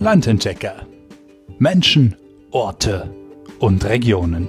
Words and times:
Landentdecker. 0.00 0.86
Menschen, 1.58 2.14
Orte 2.52 3.12
und 3.58 3.84
Regionen. 3.84 4.48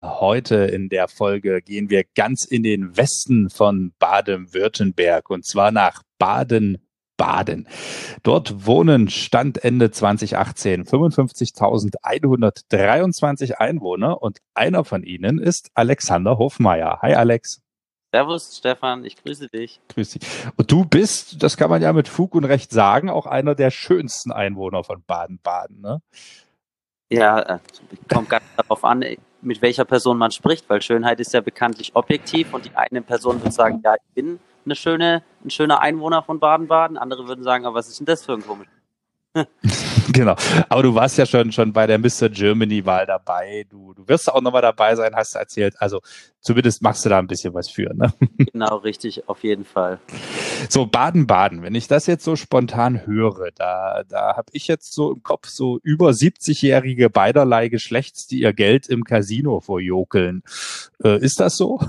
Heute 0.00 0.54
in 0.54 0.90
der 0.90 1.08
Folge 1.08 1.60
gehen 1.60 1.90
wir 1.90 2.04
ganz 2.14 2.44
in 2.44 2.62
den 2.62 2.96
Westen 2.96 3.50
von 3.50 3.94
Baden-Württemberg 3.98 5.28
und 5.28 5.44
zwar 5.44 5.72
nach 5.72 6.04
Baden 6.18 6.78
Baden. 7.16 7.66
Dort 8.22 8.64
wohnen 8.64 9.10
Stand 9.10 9.64
Ende 9.64 9.90
2018 9.90 10.84
55.123 10.84 13.54
Einwohner 13.54 14.22
und 14.22 14.38
einer 14.54 14.84
von 14.84 15.02
ihnen 15.02 15.40
ist 15.40 15.72
Alexander 15.74 16.38
Hofmeier. 16.38 17.00
Hi 17.02 17.14
Alex. 17.14 17.60
Servus 18.10 18.56
Stefan, 18.56 19.04
ich 19.04 19.16
grüße 19.22 19.48
dich. 19.48 19.80
Grüß 19.88 20.12
dich. 20.12 20.22
Und 20.56 20.70
du 20.70 20.84
bist, 20.84 21.42
das 21.42 21.56
kann 21.56 21.68
man 21.68 21.82
ja 21.82 21.92
mit 21.92 22.08
Fug 22.08 22.34
und 22.34 22.44
Recht 22.44 22.70
sagen, 22.70 23.10
auch 23.10 23.26
einer 23.26 23.54
der 23.54 23.70
schönsten 23.70 24.32
Einwohner 24.32 24.82
von 24.82 25.02
Baden-Baden, 25.06 25.80
ne? 25.80 26.00
Ja, 27.10 27.40
äh, 27.40 27.58
kommt 28.08 28.28
ganz 28.28 28.44
darauf 28.56 28.84
an, 28.84 29.04
mit 29.40 29.62
welcher 29.62 29.84
Person 29.84 30.18
man 30.18 30.30
spricht, 30.30 30.68
weil 30.68 30.82
Schönheit 30.82 31.20
ist 31.20 31.32
ja 31.32 31.40
bekanntlich 31.40 31.94
objektiv 31.94 32.52
und 32.52 32.64
die 32.64 32.74
eine 32.74 33.02
Person 33.02 33.42
wird 33.42 33.52
sagen, 33.52 33.80
ja, 33.84 33.94
ich 33.94 34.14
bin 34.14 34.40
eine 34.64 34.74
schöne, 34.74 35.22
ein 35.44 35.50
schöner 35.50 35.80
Einwohner 35.80 36.22
von 36.22 36.38
Baden-Baden. 36.38 36.96
Andere 36.98 37.28
würden 37.28 37.44
sagen, 37.44 37.66
aber 37.66 37.76
was 37.76 37.88
ist 37.88 38.00
denn 38.00 38.06
das 38.06 38.24
für 38.24 38.34
ein 38.34 38.42
komisch? 38.42 38.68
genau. 40.18 40.36
Aber 40.68 40.82
du 40.82 40.94
warst 40.94 41.18
ja 41.18 41.26
schon, 41.26 41.52
schon 41.52 41.72
bei 41.72 41.86
der 41.86 41.98
Mr. 41.98 42.28
Germany-Wahl 42.28 43.06
dabei. 43.06 43.66
Du, 43.68 43.94
du 43.94 44.06
wirst 44.08 44.30
auch 44.30 44.40
nochmal 44.40 44.62
dabei 44.62 44.94
sein, 44.96 45.14
hast 45.14 45.34
du 45.34 45.38
erzählt. 45.38 45.74
Also 45.78 46.00
zumindest 46.40 46.82
machst 46.82 47.04
du 47.04 47.08
da 47.08 47.18
ein 47.18 47.26
bisschen 47.26 47.54
was 47.54 47.70
für. 47.70 47.94
Ne? 47.94 48.12
Genau, 48.52 48.76
richtig, 48.76 49.28
auf 49.28 49.44
jeden 49.44 49.64
Fall. 49.64 49.98
So, 50.68 50.86
Baden-Baden, 50.86 51.62
wenn 51.62 51.74
ich 51.74 51.86
das 51.86 52.06
jetzt 52.06 52.24
so 52.24 52.34
spontan 52.34 53.06
höre, 53.06 53.50
da, 53.54 54.02
da 54.08 54.36
habe 54.36 54.48
ich 54.52 54.66
jetzt 54.66 54.92
so 54.92 55.12
im 55.12 55.22
Kopf 55.22 55.48
so 55.48 55.78
über 55.82 56.10
70-jährige 56.10 57.10
beiderlei 57.10 57.68
Geschlechts, 57.68 58.26
die 58.26 58.40
ihr 58.40 58.52
Geld 58.52 58.88
im 58.88 59.04
Casino 59.04 59.60
vorjokeln. 59.60 60.42
Äh, 61.04 61.18
ist 61.18 61.40
das 61.40 61.56
so? 61.56 61.80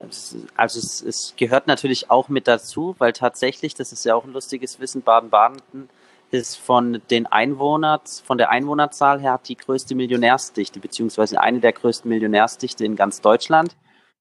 Also 0.00 0.78
es, 0.78 1.02
es 1.02 1.34
gehört 1.36 1.66
natürlich 1.66 2.10
auch 2.10 2.28
mit 2.28 2.48
dazu, 2.48 2.94
weil 2.98 3.12
tatsächlich, 3.12 3.74
das 3.74 3.92
ist 3.92 4.04
ja 4.04 4.14
auch 4.14 4.24
ein 4.24 4.32
lustiges 4.32 4.80
Wissen, 4.80 5.02
Baden-Baden 5.02 5.60
ist 6.30 6.56
von 6.56 7.02
den 7.10 7.26
Einwohnern, 7.26 8.00
von 8.24 8.38
der 8.38 8.50
Einwohnerzahl 8.50 9.20
her 9.20 9.32
hat 9.32 9.48
die 9.48 9.56
größte 9.56 9.94
Millionärsdichte, 9.94 10.80
beziehungsweise 10.80 11.40
eine 11.40 11.60
der 11.60 11.72
größten 11.72 12.08
Millionärsdichte 12.08 12.84
in 12.84 12.96
ganz 12.96 13.20
Deutschland. 13.20 13.76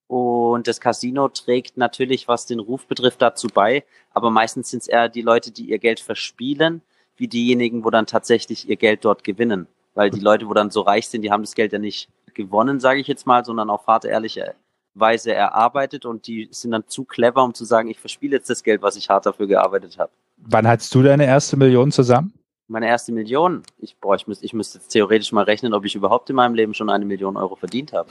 Und 0.07 0.67
das 0.67 0.81
Casino 0.81 1.29
trägt 1.29 1.77
natürlich, 1.77 2.27
was 2.27 2.47
den 2.47 2.59
Ruf 2.59 2.87
betrifft, 2.87 3.21
dazu 3.21 3.47
bei. 3.47 3.83
Aber 4.11 4.31
meistens 4.31 4.71
sind 4.71 4.81
es 4.81 4.87
eher 4.87 5.07
die 5.07 5.21
Leute, 5.21 5.51
die 5.51 5.69
ihr 5.69 5.77
Geld 5.77 5.99
verspielen, 5.99 6.81
wie 7.15 7.27
diejenigen, 7.27 7.85
wo 7.85 7.91
dann 7.91 8.07
tatsächlich 8.07 8.67
ihr 8.67 8.75
Geld 8.75 9.05
dort 9.05 9.23
gewinnen. 9.23 9.67
Weil 9.93 10.09
die 10.09 10.19
Leute, 10.19 10.49
wo 10.49 10.53
dann 10.53 10.71
so 10.71 10.81
reich 10.81 11.07
sind, 11.09 11.21
die 11.21 11.31
haben 11.31 11.43
das 11.43 11.53
Geld 11.53 11.73
ja 11.73 11.79
nicht 11.79 12.09
gewonnen, 12.33 12.79
sage 12.79 12.99
ich 12.99 13.07
jetzt 13.07 13.27
mal, 13.27 13.45
sondern 13.45 13.69
auf 13.69 13.85
harte, 13.85 14.07
ehrliche 14.07 14.55
Weise 14.95 15.33
erarbeitet 15.33 16.05
und 16.05 16.25
die 16.25 16.47
sind 16.51 16.71
dann 16.71 16.87
zu 16.87 17.05
clever, 17.05 17.43
um 17.43 17.53
zu 17.53 17.65
sagen, 17.65 17.89
ich 17.89 17.99
verspiele 17.99 18.37
jetzt 18.37 18.49
das 18.49 18.63
Geld, 18.63 18.81
was 18.81 18.95
ich 18.95 19.09
hart 19.09 19.25
dafür 19.25 19.47
gearbeitet 19.47 19.99
habe. 19.99 20.11
Wann 20.41 20.67
hattest 20.67 20.93
du 20.95 21.03
deine 21.03 21.25
erste 21.25 21.57
Million 21.57 21.91
zusammen? 21.91 22.33
Meine 22.67 22.87
erste 22.87 23.11
Million? 23.11 23.63
Ich, 23.79 23.97
boah, 23.97 24.15
ich, 24.15 24.27
müsste, 24.27 24.45
ich 24.45 24.53
müsste 24.53 24.77
jetzt 24.77 24.89
theoretisch 24.89 25.31
mal 25.31 25.43
rechnen, 25.43 25.73
ob 25.73 25.85
ich 25.85 25.95
überhaupt 25.95 26.29
in 26.29 26.35
meinem 26.35 26.53
Leben 26.53 26.73
schon 26.73 26.89
eine 26.89 27.05
Million 27.05 27.35
Euro 27.35 27.55
verdient 27.55 27.93
habe. 27.93 28.09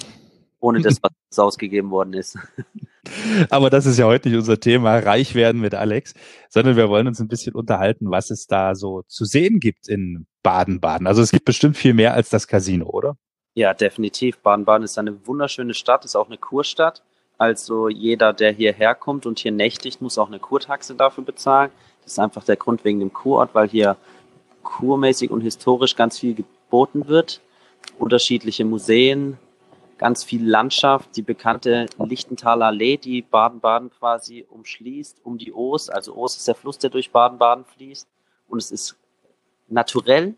Ohne 0.60 0.82
das, 0.82 1.00
was 1.02 1.38
ausgegeben 1.38 1.90
worden 1.90 2.12
ist. 2.12 2.36
Aber 3.50 3.70
das 3.70 3.86
ist 3.86 3.98
ja 3.98 4.06
heute 4.06 4.28
nicht 4.28 4.38
unser 4.38 4.58
Thema, 4.58 4.98
reich 4.98 5.34
werden 5.34 5.60
mit 5.60 5.74
Alex, 5.74 6.14
sondern 6.48 6.76
wir 6.76 6.88
wollen 6.88 7.06
uns 7.06 7.20
ein 7.20 7.28
bisschen 7.28 7.54
unterhalten, 7.54 8.10
was 8.10 8.30
es 8.30 8.46
da 8.46 8.74
so 8.74 9.02
zu 9.06 9.24
sehen 9.24 9.60
gibt 9.60 9.88
in 9.88 10.26
Baden-Baden. 10.42 11.06
Also 11.06 11.22
es 11.22 11.30
gibt 11.30 11.44
bestimmt 11.44 11.76
viel 11.76 11.94
mehr 11.94 12.14
als 12.14 12.28
das 12.28 12.48
Casino, 12.48 12.86
oder? 12.86 13.16
Ja, 13.54 13.74
definitiv. 13.74 14.38
Baden-Baden 14.38 14.84
ist 14.84 14.98
eine 14.98 15.26
wunderschöne 15.26 15.74
Stadt, 15.74 16.04
ist 16.04 16.16
auch 16.16 16.26
eine 16.26 16.38
Kurstadt. 16.38 17.02
Also 17.38 17.88
jeder, 17.88 18.32
der 18.32 18.52
hierher 18.52 18.96
kommt 18.96 19.24
und 19.24 19.38
hier 19.38 19.52
nächtigt, 19.52 20.02
muss 20.02 20.18
auch 20.18 20.26
eine 20.26 20.40
Kurtaxe 20.40 20.94
dafür 20.96 21.24
bezahlen. 21.24 21.70
Das 22.08 22.14
ist 22.14 22.20
einfach 22.20 22.44
der 22.44 22.56
Grund 22.56 22.84
wegen 22.84 23.00
dem 23.00 23.12
Kurort, 23.12 23.54
weil 23.54 23.68
hier 23.68 23.98
kurmäßig 24.62 25.30
und 25.30 25.42
historisch 25.42 25.94
ganz 25.94 26.18
viel 26.18 26.34
geboten 26.34 27.06
wird. 27.06 27.42
Unterschiedliche 27.98 28.64
Museen, 28.64 29.36
ganz 29.98 30.24
viel 30.24 30.42
Landschaft, 30.42 31.14
die 31.16 31.20
bekannte 31.20 31.84
Lichtenthaler 31.98 32.68
Allee, 32.68 32.96
die 32.96 33.20
Baden-Baden 33.20 33.90
quasi 33.90 34.46
umschließt, 34.48 35.20
um 35.22 35.36
die 35.36 35.52
Oos. 35.52 35.90
Also 35.90 36.14
Oos 36.14 36.38
ist 36.38 36.48
der 36.48 36.54
Fluss, 36.54 36.78
der 36.78 36.88
durch 36.88 37.10
Baden-Baden 37.10 37.66
fließt. 37.76 38.08
Und 38.48 38.56
es 38.56 38.70
ist 38.70 38.96
naturell, 39.68 40.34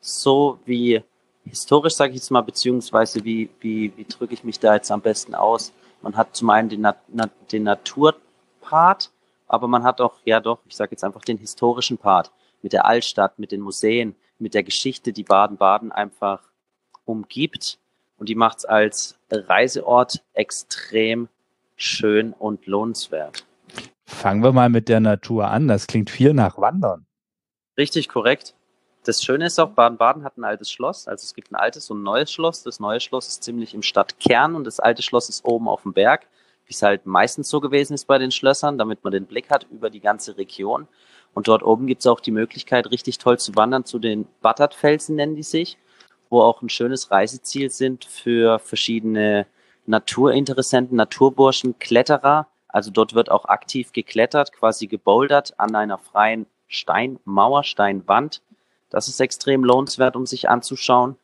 so 0.00 0.58
wie 0.66 1.02
historisch, 1.46 1.94
sage 1.94 2.10
ich 2.10 2.16
jetzt 2.16 2.30
mal, 2.30 2.42
beziehungsweise 2.42 3.24
wie, 3.24 3.48
wie, 3.60 3.96
wie 3.96 4.04
drücke 4.04 4.34
ich 4.34 4.44
mich 4.44 4.60
da 4.60 4.74
jetzt 4.74 4.90
am 4.90 5.00
besten 5.00 5.34
aus? 5.34 5.72
Man 6.02 6.18
hat 6.18 6.36
zum 6.36 6.50
einen 6.50 6.68
den, 6.68 6.82
Na 6.82 7.30
den 7.50 7.62
Naturpart, 7.62 9.10
aber 9.54 9.68
man 9.68 9.84
hat 9.84 10.00
auch, 10.00 10.14
ja 10.24 10.40
doch, 10.40 10.60
ich 10.66 10.76
sage 10.76 10.92
jetzt 10.92 11.04
einfach 11.04 11.22
den 11.22 11.38
historischen 11.38 11.96
Part 11.96 12.32
mit 12.62 12.72
der 12.72 12.86
Altstadt, 12.86 13.38
mit 13.38 13.52
den 13.52 13.60
Museen, 13.60 14.16
mit 14.38 14.54
der 14.54 14.62
Geschichte, 14.62 15.12
die 15.12 15.22
Baden-Baden 15.22 15.92
einfach 15.92 16.42
umgibt. 17.04 17.78
Und 18.16 18.28
die 18.28 18.34
macht 18.34 18.58
es 18.58 18.64
als 18.64 19.18
Reiseort 19.30 20.22
extrem 20.32 21.28
schön 21.76 22.32
und 22.32 22.66
lohnenswert. 22.66 23.46
Fangen 24.06 24.42
wir 24.42 24.52
mal 24.52 24.68
mit 24.68 24.88
der 24.88 25.00
Natur 25.00 25.48
an. 25.48 25.68
Das 25.68 25.86
klingt 25.86 26.10
viel 26.10 26.34
nach 26.34 26.58
Wandern. 26.58 27.06
Richtig 27.76 28.08
korrekt. 28.08 28.54
Das 29.04 29.22
Schöne 29.22 29.46
ist 29.46 29.58
auch, 29.60 29.70
Baden-Baden 29.70 30.24
hat 30.24 30.38
ein 30.38 30.44
altes 30.44 30.70
Schloss. 30.70 31.06
Also 31.06 31.24
es 31.24 31.34
gibt 31.34 31.52
ein 31.52 31.56
altes 31.56 31.90
und 31.90 32.00
ein 32.00 32.04
neues 32.04 32.32
Schloss. 32.32 32.62
Das 32.62 32.80
neue 32.80 33.00
Schloss 33.00 33.28
ist 33.28 33.44
ziemlich 33.44 33.74
im 33.74 33.82
Stadtkern 33.82 34.54
und 34.54 34.64
das 34.64 34.80
alte 34.80 35.02
Schloss 35.02 35.28
ist 35.28 35.44
oben 35.44 35.68
auf 35.68 35.82
dem 35.82 35.92
Berg, 35.92 36.26
wie 36.66 36.72
es 36.72 36.82
halt 36.82 37.06
meistens 37.06 37.48
so 37.48 37.60
gewesen 37.60 37.94
ist 37.94 38.06
bei 38.06 38.18
den 38.18 38.30
Schlössern, 38.30 38.78
damit 38.78 39.04
man 39.04 39.12
den 39.12 39.26
Blick 39.26 39.50
hat 39.50 39.66
über 39.70 39.90
die 39.90 40.00
ganze 40.00 40.36
Region. 40.36 40.88
Und 41.34 41.48
dort 41.48 41.62
oben 41.62 41.86
gibt 41.86 42.00
es 42.00 42.06
auch 42.06 42.20
die 42.20 42.30
Möglichkeit, 42.30 42.90
richtig 42.90 43.18
toll 43.18 43.38
zu 43.38 43.54
wandern 43.56 43.84
zu 43.84 43.98
den 43.98 44.26
Battert-Felsen, 44.40 45.16
nennen 45.16 45.34
die 45.34 45.42
sich, 45.42 45.78
wo 46.30 46.40
auch 46.40 46.62
ein 46.62 46.68
schönes 46.68 47.10
Reiseziel 47.10 47.70
sind 47.70 48.04
für 48.04 48.58
verschiedene 48.58 49.46
Naturinteressenten, 49.86 50.96
Naturburschen, 50.96 51.78
Kletterer. 51.78 52.46
Also 52.68 52.90
dort 52.90 53.14
wird 53.14 53.30
auch 53.30 53.46
aktiv 53.46 53.92
geklettert, 53.92 54.52
quasi 54.52 54.86
gebouldert 54.86 55.54
an 55.58 55.74
einer 55.74 55.98
freien 55.98 56.46
Steinmauer, 56.68 57.64
Steinwand 57.64 58.40
das 58.94 59.08
ist 59.08 59.18
extrem 59.18 59.64
lohnenswert, 59.64 60.14
um 60.14 60.24
sich 60.24 60.48
anzuschauen. 60.48 61.16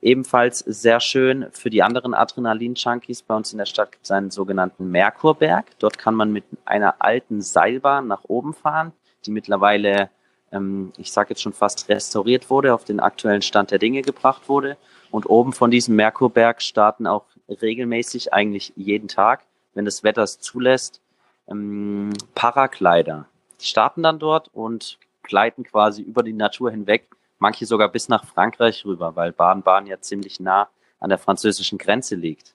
Ebenfalls 0.00 0.60
sehr 0.60 1.00
schön 1.00 1.46
für 1.50 1.70
die 1.70 1.82
anderen 1.82 2.14
Adrenalin-Junkies. 2.14 3.22
Bei 3.22 3.34
uns 3.34 3.50
in 3.52 3.58
der 3.58 3.66
Stadt 3.66 3.90
gibt 3.90 4.04
es 4.04 4.10
einen 4.12 4.30
sogenannten 4.30 4.90
Merkurberg. 4.90 5.66
Dort 5.80 5.98
kann 5.98 6.14
man 6.14 6.32
mit 6.32 6.44
einer 6.64 6.96
alten 7.00 7.42
Seilbahn 7.42 8.06
nach 8.06 8.22
oben 8.28 8.54
fahren, 8.54 8.92
die 9.26 9.32
mittlerweile, 9.32 10.10
ähm, 10.52 10.92
ich 10.98 11.10
sage 11.10 11.30
jetzt 11.30 11.42
schon 11.42 11.52
fast 11.52 11.88
restauriert 11.88 12.48
wurde, 12.48 12.74
auf 12.74 12.84
den 12.84 13.00
aktuellen 13.00 13.42
Stand 13.42 13.72
der 13.72 13.80
Dinge 13.80 14.02
gebracht 14.02 14.48
wurde. 14.48 14.76
Und 15.10 15.28
oben 15.28 15.52
von 15.52 15.72
diesem 15.72 15.96
Merkurberg 15.96 16.62
starten 16.62 17.08
auch 17.08 17.24
regelmäßig, 17.48 18.32
eigentlich 18.32 18.72
jeden 18.76 19.08
Tag, 19.08 19.42
wenn 19.74 19.84
das 19.84 20.04
Wetter 20.04 20.22
es 20.22 20.38
zulässt, 20.38 21.00
ähm, 21.48 22.10
Paraglider. 22.36 23.26
Die 23.60 23.66
starten 23.66 24.04
dann 24.04 24.20
dort 24.20 24.48
und 24.54 24.98
gleiten 25.24 25.64
quasi 25.64 26.02
über 26.02 26.22
die 26.22 26.32
Natur 26.32 26.70
hinweg, 26.70 27.08
manche 27.38 27.66
sogar 27.66 27.90
bis 27.90 28.08
nach 28.08 28.24
Frankreich 28.24 28.84
rüber, 28.84 29.16
weil 29.16 29.32
Baden-Baden 29.32 29.86
ja 29.86 30.00
ziemlich 30.00 30.40
nah 30.40 30.68
an 30.98 31.10
der 31.10 31.18
französischen 31.18 31.78
Grenze 31.78 32.14
liegt. 32.14 32.54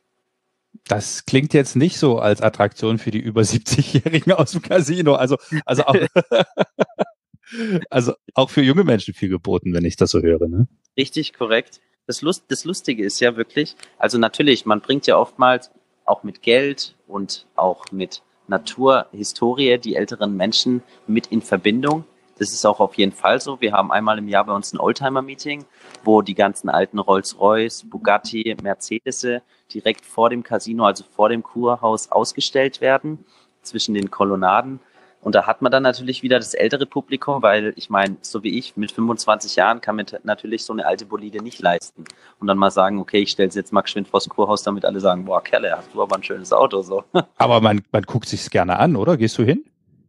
Das 0.88 1.26
klingt 1.26 1.54
jetzt 1.54 1.76
nicht 1.76 1.98
so 1.98 2.20
als 2.20 2.42
Attraktion 2.42 2.98
für 2.98 3.12
die 3.12 3.20
über 3.20 3.42
70-Jährigen 3.42 4.34
aus 4.34 4.52
dem 4.52 4.62
Casino. 4.62 5.14
Also, 5.16 5.38
also 5.66 5.84
auch, 5.86 5.96
also 7.90 8.14
auch 8.34 8.50
für 8.50 8.62
junge 8.62 8.84
Menschen 8.84 9.14
viel 9.14 9.30
geboten, 9.30 9.74
wenn 9.74 9.86
ich 9.86 9.96
das 9.96 10.12
so 10.12 10.22
höre. 10.22 10.48
Ne? 10.48 10.68
Richtig, 10.98 11.34
korrekt. 11.34 11.80
Das, 12.08 12.22
Lust, 12.22 12.46
das 12.50 12.66
Lustige 12.66 13.06
ist 13.06 13.20
ja 13.22 13.38
wirklich, 13.38 13.76
also 13.98 14.18
natürlich, 14.18 14.66
man 14.66 14.82
bringt 14.82 15.08
ja 15.08 15.18
oftmals 15.18 15.72
auch 16.06 16.24
mit 16.24 16.42
Geld 16.42 16.96
und 17.08 17.46
auch 17.56 17.86
mit 17.92 18.24
Natur, 18.48 19.08
Historie 19.12 19.78
die 19.78 19.96
älteren 19.96 20.36
Menschen 20.36 20.84
mit 21.08 21.28
in 21.28 21.42
Verbindung. 21.42 22.04
Das 22.44 22.52
ist 22.52 22.66
auch 22.66 22.82
auf 22.82 22.96
jeden 22.96 23.14
Fall 23.14 23.40
so. 23.40 23.62
Wir 23.62 23.72
haben 23.72 23.90
einmal 23.90 24.18
im 24.18 24.28
Jahr 24.28 24.44
bei 24.44 24.52
uns 24.52 24.74
ein 24.74 24.80
Oldtimer-Meeting, 24.82 25.64
wo 26.04 26.22
die 26.22 26.36
ganzen 26.36 26.68
alten 26.68 27.00
Rolls-Royce, 27.00 27.86
Bugatti, 27.90 28.58
Mercedes 28.62 29.26
direkt 29.74 30.06
vor 30.06 30.30
dem 30.30 30.44
Casino, 30.44 30.84
also 30.84 31.06
vor 31.16 31.30
dem 31.30 31.42
Kurhaus 31.42 32.12
ausgestellt 32.12 32.82
werden, 32.82 33.24
zwischen 33.62 33.94
den 33.94 34.12
Kolonnaden. 34.12 34.82
Und 35.22 35.36
da 35.36 35.48
hat 35.48 35.62
man 35.62 35.72
dann 35.72 35.84
natürlich 35.84 36.22
wieder 36.22 36.38
das 36.38 36.54
ältere 36.54 36.86
Publikum, 36.86 37.42
weil 37.42 37.72
ich 37.78 37.90
meine, 37.90 38.18
so 38.20 38.44
wie 38.44 38.60
ich, 38.60 38.76
mit 38.76 38.92
25 38.92 39.56
Jahren 39.56 39.80
kann 39.80 39.96
mir 39.96 40.06
natürlich 40.26 40.66
so 40.66 40.74
eine 40.74 40.86
alte 40.86 41.06
Bolide 41.06 41.42
nicht 41.42 41.62
leisten. 41.62 42.04
Und 42.42 42.48
dann 42.48 42.58
mal 42.58 42.72
sagen, 42.72 43.00
okay, 43.00 43.20
ich 43.20 43.32
stelle 43.32 43.48
es 43.48 43.56
jetzt 43.56 43.72
mal 43.72 43.84
geschwind 43.84 44.10
vors 44.10 44.28
Kurhaus, 44.28 44.64
damit 44.64 44.84
alle 44.84 45.00
sagen, 45.00 45.24
boah, 45.24 45.42
Kerle, 45.42 45.78
hast 45.78 45.94
du 45.94 46.02
aber 46.02 46.18
ein 46.18 46.24
schönes 46.24 46.52
Auto. 46.52 46.82
so. 46.82 47.06
Aber 47.38 47.62
man, 47.62 47.84
man 47.94 48.04
guckt 48.04 48.28
sich's 48.28 48.50
gerne 48.50 48.80
an, 48.80 48.98
oder? 48.98 49.16
Gehst 49.16 49.38
du 49.38 49.44
hin? 49.44 49.64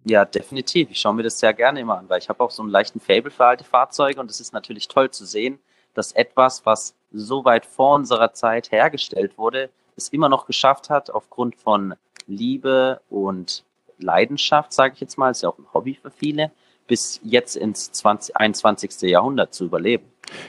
Ja, 0.04 0.24
definitiv. 0.24 0.90
Ich 0.90 1.00
schaue 1.00 1.14
mir 1.14 1.22
das 1.22 1.38
sehr 1.38 1.54
gerne 1.54 1.80
immer 1.80 1.98
an, 1.98 2.08
weil 2.08 2.18
ich 2.18 2.28
habe 2.28 2.42
auch 2.44 2.50
so 2.50 2.62
einen 2.62 2.70
leichten 2.70 3.00
Fable 3.00 3.30
für 3.30 3.46
alte 3.46 3.64
Fahrzeuge 3.64 4.20
und 4.20 4.30
es 4.30 4.40
ist 4.40 4.52
natürlich 4.52 4.88
toll 4.88 5.10
zu 5.10 5.24
sehen, 5.24 5.58
dass 5.94 6.12
etwas, 6.12 6.66
was 6.66 6.94
so 7.12 7.44
weit 7.44 7.64
vor 7.64 7.94
unserer 7.94 8.32
Zeit 8.32 8.70
hergestellt 8.70 9.38
wurde, 9.38 9.70
es 9.96 10.08
immer 10.08 10.28
noch 10.28 10.46
geschafft 10.46 10.90
hat, 10.90 11.10
aufgrund 11.10 11.56
von 11.56 11.94
Liebe 12.26 13.00
und 13.08 13.64
Leidenschaft, 13.98 14.72
sage 14.72 14.94
ich 14.94 15.00
jetzt 15.00 15.16
mal, 15.16 15.30
ist 15.30 15.42
ja 15.42 15.48
auch 15.48 15.58
ein 15.58 15.66
Hobby 15.72 15.94
für 15.94 16.10
viele, 16.10 16.50
bis 16.86 17.20
jetzt 17.22 17.56
ins 17.56 17.92
20, 17.92 18.36
21. 18.36 19.02
Jahrhundert 19.02 19.54
zu 19.54 19.64
überleben. 19.64 20.04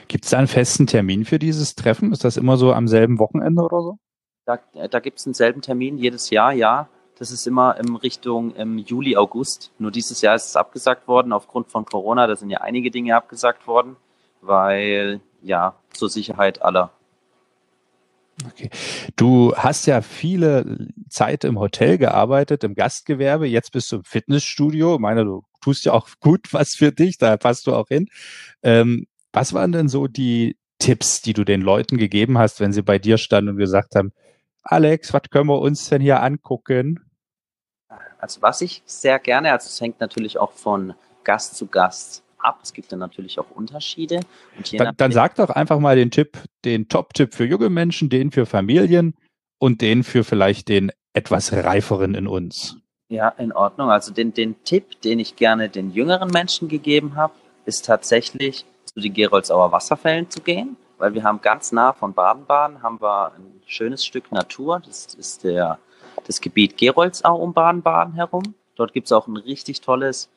Gibt 0.08 0.24
es 0.24 0.30
da 0.30 0.38
einen 0.38 0.48
festen 0.48 0.86
Termin 0.86 1.24
für 1.24 1.38
dieses 1.38 1.74
Treffen? 1.74 2.12
Ist 2.12 2.24
das 2.24 2.36
immer 2.36 2.56
so 2.56 2.72
am 2.72 2.88
selben 2.88 3.18
Wochenende 3.18 3.62
oder 3.62 3.80
so? 3.82 3.98
Da, 4.44 4.58
da 4.88 5.00
gibt 5.00 5.18
es 5.18 5.26
einen 5.26 5.34
selben 5.34 5.62
Termin 5.62 5.98
jedes 5.98 6.30
Jahr, 6.30 6.52
ja. 6.52 6.88
Das 7.18 7.30
ist 7.30 7.46
immer 7.46 7.78
in 7.78 7.96
Richtung 7.96 8.54
im 8.54 8.78
Juli, 8.78 9.16
August. 9.16 9.72
Nur 9.78 9.90
dieses 9.90 10.20
Jahr 10.20 10.34
ist 10.34 10.46
es 10.46 10.56
abgesagt 10.56 11.08
worden 11.08 11.32
aufgrund 11.32 11.68
von 11.68 11.84
Corona. 11.84 12.26
Da 12.26 12.36
sind 12.36 12.50
ja 12.50 12.60
einige 12.60 12.90
Dinge 12.90 13.16
abgesagt 13.16 13.66
worden, 13.66 13.96
weil 14.42 15.20
ja 15.42 15.74
zur 15.92 16.10
Sicherheit 16.10 16.62
aller 16.62 16.92
Okay. 18.44 18.68
Du 19.16 19.54
hast 19.56 19.86
ja 19.86 20.02
viele 20.02 20.88
Zeit 21.08 21.44
im 21.44 21.58
Hotel 21.58 21.96
gearbeitet, 21.96 22.64
im 22.64 22.74
Gastgewerbe. 22.74 23.46
Jetzt 23.46 23.72
bist 23.72 23.90
du 23.90 23.96
im 23.96 24.04
Fitnessstudio. 24.04 24.94
Ich 24.94 25.00
meine, 25.00 25.24
du 25.24 25.42
tust 25.62 25.84
ja 25.86 25.92
auch 25.92 26.08
gut 26.20 26.52
was 26.52 26.74
für 26.74 26.92
dich. 26.92 27.18
Da 27.18 27.36
passt 27.38 27.66
du 27.66 27.74
auch 27.74 27.88
hin. 27.88 28.08
Ähm, 28.62 29.06
was 29.32 29.54
waren 29.54 29.72
denn 29.72 29.88
so 29.88 30.06
die 30.06 30.56
Tipps, 30.78 31.22
die 31.22 31.32
du 31.32 31.44
den 31.44 31.62
Leuten 31.62 31.96
gegeben 31.96 32.36
hast, 32.36 32.60
wenn 32.60 32.72
sie 32.72 32.82
bei 32.82 32.98
dir 32.98 33.16
standen 33.16 33.50
und 33.50 33.56
gesagt 33.56 33.94
haben, 33.94 34.12
Alex, 34.62 35.14
was 35.14 35.22
können 35.30 35.48
wir 35.48 35.60
uns 35.60 35.88
denn 35.88 36.02
hier 36.02 36.22
angucken? 36.22 37.00
Also 38.18 38.42
was 38.42 38.60
ich 38.60 38.82
sehr 38.86 39.18
gerne, 39.18 39.52
also 39.52 39.66
es 39.66 39.80
hängt 39.80 40.00
natürlich 40.00 40.38
auch 40.38 40.52
von 40.52 40.94
Gast 41.24 41.56
zu 41.56 41.66
Gast 41.66 42.22
ab. 42.38 42.60
Es 42.62 42.72
gibt 42.72 42.92
dann 42.92 43.00
natürlich 43.00 43.38
auch 43.38 43.50
Unterschiede. 43.50 44.20
dann, 44.72 44.94
dann 44.96 45.12
sag 45.12 45.34
doch 45.36 45.50
einfach 45.50 45.78
mal 45.78 45.96
den 45.96 46.10
Tipp, 46.10 46.38
den 46.64 46.88
Top-Tipp 46.88 47.34
für 47.34 47.44
junge 47.44 47.68
Menschen, 47.68 48.08
den 48.08 48.30
für 48.30 48.46
Familien 48.46 49.14
und 49.58 49.80
den 49.80 50.04
für 50.04 50.24
vielleicht 50.24 50.68
den 50.68 50.92
etwas 51.12 51.52
reiferen 51.52 52.14
in 52.14 52.26
uns. 52.26 52.76
Ja, 53.08 53.28
in 53.30 53.52
Ordnung. 53.52 53.90
Also 53.90 54.12
den, 54.12 54.34
den 54.34 54.62
Tipp, 54.64 55.00
den 55.02 55.18
ich 55.18 55.36
gerne 55.36 55.68
den 55.68 55.92
jüngeren 55.92 56.30
Menschen 56.30 56.68
gegeben 56.68 57.16
habe, 57.16 57.34
ist 57.64 57.84
tatsächlich 57.84 58.64
zu 58.84 59.00
den 59.00 59.12
Geroldsauer 59.12 59.72
Wasserfällen 59.72 60.30
zu 60.30 60.40
gehen, 60.40 60.76
weil 60.98 61.14
wir 61.14 61.22
haben 61.22 61.40
ganz 61.40 61.72
nah 61.72 61.92
von 61.92 62.14
Baden-Baden 62.14 62.82
haben 62.82 63.00
wir 63.00 63.32
ein 63.32 63.62
schönes 63.66 64.04
Stück 64.04 64.32
Natur. 64.32 64.80
Das 64.84 65.14
ist 65.14 65.44
der, 65.44 65.78
das 66.26 66.40
Gebiet 66.40 66.76
Geroldsau 66.76 67.36
um 67.36 67.52
Baden-Baden 67.52 68.14
herum. 68.14 68.54
Dort 68.74 68.92
gibt 68.92 69.06
es 69.06 69.12
auch 69.12 69.26
ein 69.26 69.36
richtig 69.36 69.80
tolles 69.80 70.28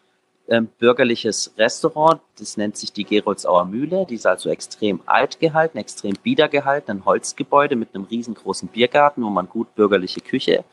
ähm, 0.48 0.68
bürgerliches 0.80 1.54
Restaurant. 1.58 2.22
Das 2.38 2.58
nennt 2.58 2.78
sich 2.78 2.92
die 2.92 3.04
Geroldsauer 3.04 3.66
Mühle. 3.66 4.06
Die 4.10 4.16
ist 4.16 4.26
also 4.26 4.50
extrem 4.50 5.02
alt 5.06 5.40
gehalten, 5.40 5.78
extrem 5.78 6.14
bieder 6.24 6.48
gehalten. 6.48 6.92
Ein 6.92 7.06
Holzgebäude 7.06 7.76
mit 7.76 7.94
einem 7.94 8.06
riesengroßen 8.06 8.70
Biergarten, 8.70 9.24
wo 9.24 9.30
man 9.30 9.48
gut 9.48 9.76
bürgerliche 9.76 10.22
Küche 10.22 10.64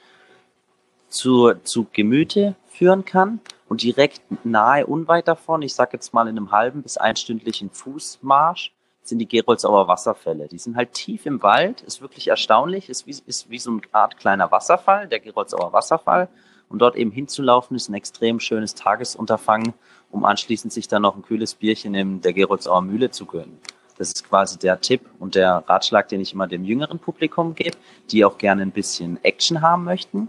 zu, 1.09 1.55
zu 1.63 1.87
Gemüte 1.93 2.55
führen 2.67 3.05
kann. 3.05 3.41
Und 3.69 3.83
direkt 3.83 4.23
nahe, 4.45 4.87
unweit 4.87 5.27
davon, 5.29 5.63
ich 5.63 5.75
sag 5.75 5.93
jetzt 5.93 6.15
mal 6.15 6.29
in 6.29 6.37
einem 6.37 6.53
halben 6.53 6.83
bis 6.83 6.97
einstündlichen 6.97 7.71
Fußmarsch, 7.71 8.73
sind 9.09 9.19
die 9.19 9.29
Geroldsauer 9.29 9.89
Wasserfälle. 9.89 10.49
Die 10.49 10.59
sind 10.59 10.77
halt 10.77 10.93
tief 10.93 11.27
im 11.27 11.43
Wald, 11.43 11.83
ist 11.83 12.01
wirklich 12.01 12.29
erstaunlich, 12.29 12.89
ist 12.89 13.07
wie, 13.07 13.17
ist 13.27 13.51
wie 13.51 13.59
so 13.59 13.71
eine 13.71 13.81
Art 13.93 14.17
kleiner 14.17 14.51
Wasserfall, 14.51 15.09
der 15.09 15.21
Geroldsauer 15.21 15.73
Wasserfall. 15.73 16.29
Und 16.69 16.81
dort 16.81 16.97
eben 16.97 17.13
hinzulaufen, 17.13 17.77
ist 17.77 17.89
ein 17.89 17.95
extrem 17.95 18.41
schönes 18.41 18.75
Tagesunterfangen, 18.75 19.75
um 20.11 20.25
anschließend 20.25 20.73
sich 20.73 20.89
dann 20.89 21.03
noch 21.03 21.15
ein 21.15 21.23
kühles 21.23 21.55
Bierchen 21.55 21.95
in 21.95 22.21
der 22.21 22.33
Geroldsauer 22.33 22.83
Mühle 22.83 23.11
zu 23.11 23.25
gönnen. 23.27 23.59
Das 23.99 24.09
ist 24.09 24.29
quasi 24.29 24.59
der 24.59 24.81
Tipp 24.81 25.03
und 25.19 25.35
der 25.35 25.65
Ratschlag, 25.67 26.09
den 26.09 26.21
ich 26.21 26.33
immer 26.33 26.47
dem 26.47 26.65
jüngeren 26.65 26.99
Publikum 26.99 27.55
gebe, 27.55 27.77
die 28.11 28.25
auch 28.25 28.37
gerne 28.37 28.63
ein 28.63 28.73
bisschen 28.73 29.23
Action 29.25 29.63
haben 29.63 29.85
möchten. 29.85 30.29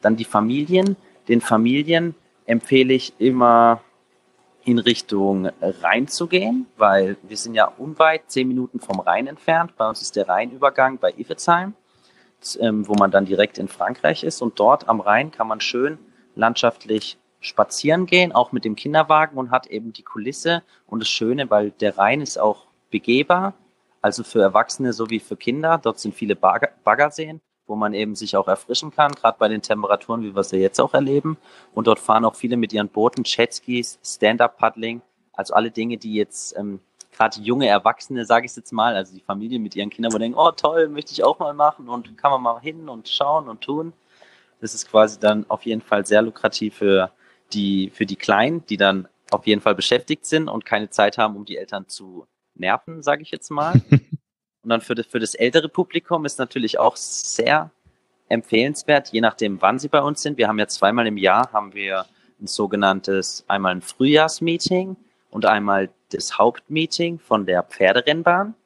Dann 0.00 0.16
die 0.16 0.24
Familien. 0.24 0.96
Den 1.28 1.40
Familien 1.40 2.14
empfehle 2.46 2.94
ich 2.94 3.12
immer 3.18 3.80
in 4.66 4.78
Richtung 4.78 5.46
Rhein 5.62 6.08
zu 6.08 6.26
gehen, 6.26 6.66
weil 6.76 7.16
wir 7.22 7.36
sind 7.36 7.54
ja 7.54 7.72
unweit, 7.78 8.22
zehn 8.26 8.48
Minuten 8.48 8.80
vom 8.80 9.00
Rhein 9.00 9.26
entfernt. 9.26 9.76
Bei 9.76 9.88
uns 9.88 10.02
ist 10.02 10.16
der 10.16 10.28
Rheinübergang 10.28 10.98
bei 10.98 11.14
Iffezheim 11.16 11.74
ähm, 12.60 12.86
wo 12.86 12.94
man 12.94 13.10
dann 13.10 13.26
direkt 13.26 13.58
in 13.58 13.68
Frankreich 13.68 14.22
ist. 14.22 14.42
Und 14.42 14.60
dort 14.60 14.88
am 14.88 15.00
Rhein 15.00 15.30
kann 15.30 15.48
man 15.48 15.60
schön 15.60 15.98
landschaftlich 16.34 17.18
spazieren 17.40 18.06
gehen, 18.06 18.32
auch 18.32 18.52
mit 18.52 18.64
dem 18.64 18.76
Kinderwagen 18.76 19.36
und 19.36 19.50
hat 19.50 19.66
eben 19.66 19.92
die 19.92 20.02
Kulisse 20.02 20.62
und 20.86 21.00
das 21.00 21.08
Schöne, 21.08 21.50
weil 21.50 21.70
der 21.70 21.96
Rhein 21.98 22.20
ist 22.20 22.38
auch 22.38 22.66
begehbar, 22.90 23.54
also 24.00 24.24
für 24.24 24.40
Erwachsene 24.40 24.92
sowie 24.92 25.20
für 25.20 25.36
Kinder. 25.36 25.78
Dort 25.82 25.98
sind 25.98 26.14
viele 26.14 26.36
Bagger 26.36 26.70
Baggerseen, 26.82 27.40
wo 27.66 27.76
man 27.76 27.94
eben 27.94 28.14
sich 28.14 28.36
auch 28.36 28.48
erfrischen 28.48 28.90
kann, 28.90 29.12
gerade 29.12 29.38
bei 29.38 29.48
den 29.48 29.62
Temperaturen, 29.62 30.22
wie 30.22 30.34
wir 30.34 30.44
sie 30.44 30.58
jetzt 30.58 30.80
auch 30.80 30.94
erleben. 30.94 31.36
Und 31.74 31.86
dort 31.86 31.98
fahren 31.98 32.24
auch 32.24 32.34
viele 32.34 32.56
mit 32.56 32.72
ihren 32.72 32.88
Booten, 32.88 33.24
Jetskis, 33.24 33.98
Stand-Up-Paddling, 34.04 35.02
also 35.32 35.54
alle 35.54 35.70
Dinge, 35.70 35.96
die 35.96 36.14
jetzt 36.14 36.56
ähm, 36.56 36.80
gerade 37.16 37.40
junge 37.40 37.66
Erwachsene, 37.66 38.24
sage 38.24 38.46
ich 38.46 38.54
jetzt 38.54 38.72
mal, 38.72 38.94
also 38.94 39.14
die 39.14 39.20
Familie 39.20 39.58
mit 39.58 39.74
ihren 39.74 39.90
Kindern, 39.90 40.12
wo 40.12 40.18
denken, 40.18 40.38
oh 40.38 40.50
toll, 40.52 40.88
möchte 40.88 41.12
ich 41.12 41.24
auch 41.24 41.38
mal 41.38 41.54
machen 41.54 41.88
und 41.88 42.16
kann 42.18 42.30
man 42.30 42.42
mal 42.42 42.60
hin 42.60 42.88
und 42.88 43.08
schauen 43.08 43.48
und 43.48 43.62
tun. 43.62 43.92
Das 44.60 44.74
ist 44.74 44.88
quasi 44.90 45.18
dann 45.18 45.44
auf 45.48 45.62
jeden 45.62 45.82
Fall 45.82 46.06
sehr 46.06 46.22
lukrativ 46.22 46.76
für 46.76 47.10
die, 47.52 47.90
für 47.90 48.06
die 48.06 48.16
Kleinen, 48.16 48.64
die 48.66 48.76
dann 48.76 49.08
auf 49.30 49.46
jeden 49.46 49.60
Fall 49.60 49.74
beschäftigt 49.74 50.24
sind 50.26 50.48
und 50.48 50.64
keine 50.64 50.90
Zeit 50.90 51.18
haben, 51.18 51.36
um 51.36 51.44
die 51.44 51.56
Eltern 51.56 51.88
zu 51.88 52.26
nerven, 52.54 53.02
sage 53.02 53.22
ich 53.22 53.30
jetzt 53.30 53.50
mal. 53.50 53.80
und 54.66 54.70
dann 54.70 54.80
für 54.80 54.96
das, 54.96 55.06
für 55.06 55.20
das 55.20 55.36
ältere 55.36 55.68
Publikum 55.68 56.24
ist 56.24 56.40
natürlich 56.40 56.80
auch 56.80 56.96
sehr 56.96 57.70
empfehlenswert, 58.28 59.10
je 59.10 59.20
nachdem, 59.20 59.62
wann 59.62 59.78
sie 59.78 59.86
bei 59.86 60.02
uns 60.02 60.22
sind. 60.22 60.38
Wir 60.38 60.48
haben 60.48 60.58
ja 60.58 60.66
zweimal 60.66 61.06
im 61.06 61.16
Jahr 61.16 61.52
haben 61.52 61.72
wir 61.72 62.04
ein 62.40 62.48
sogenanntes, 62.48 63.44
einmal 63.46 63.76
ein 63.76 63.80
Frühjahrsmeeting 63.80 64.96
und 65.30 65.46
einmal 65.46 65.90
das 66.10 66.36
Hauptmeeting 66.36 67.20
von 67.20 67.46
der 67.46 67.62
Pferderennbahn. 67.62 68.56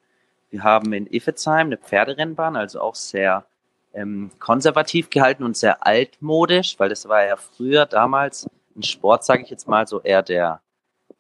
Wir 0.49 0.65
haben 0.65 0.91
in 0.95 1.07
Iffezheim 1.07 1.67
eine 1.67 1.77
Pferderennbahn, 1.77 2.57
also 2.57 2.81
auch 2.81 2.95
sehr 2.95 3.45
ähm, 3.93 4.31
konservativ 4.39 5.11
gehalten 5.11 5.45
und 5.45 5.55
sehr 5.55 5.87
altmodisch, 5.87 6.77
weil 6.79 6.89
das 6.89 7.07
war 7.11 7.27
ja 7.27 7.37
früher 7.37 7.85
damals 7.85 8.49
ein 8.75 8.85
Sport, 8.85 9.27
sage 9.27 9.43
ich 9.43 9.51
jetzt 9.51 9.69
mal, 9.69 9.87
so 9.87 10.01
eher 10.01 10.23
der, 10.23 10.63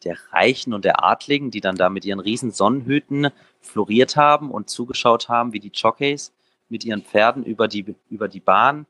der 0.04 0.16
Reichen 0.32 0.72
und 0.72 0.86
der 0.86 1.04
Adligen, 1.04 1.50
die 1.50 1.60
dann 1.60 1.76
da 1.76 1.90
mit 1.90 2.06
ihren 2.06 2.20
riesen 2.20 2.50
Sonnenhüten 2.50 3.30
floriert 3.60 4.16
haben 4.16 4.50
und 4.50 4.70
zugeschaut 4.70 5.28
haben, 5.28 5.52
wie 5.52 5.60
die 5.60 5.72
Jockeys 5.72 6.32
mit 6.68 6.84
ihren 6.84 7.02
Pferden 7.02 7.44
über 7.44 7.68
die, 7.68 7.94
über 8.08 8.28
die 8.28 8.40
Bahn 8.40 8.86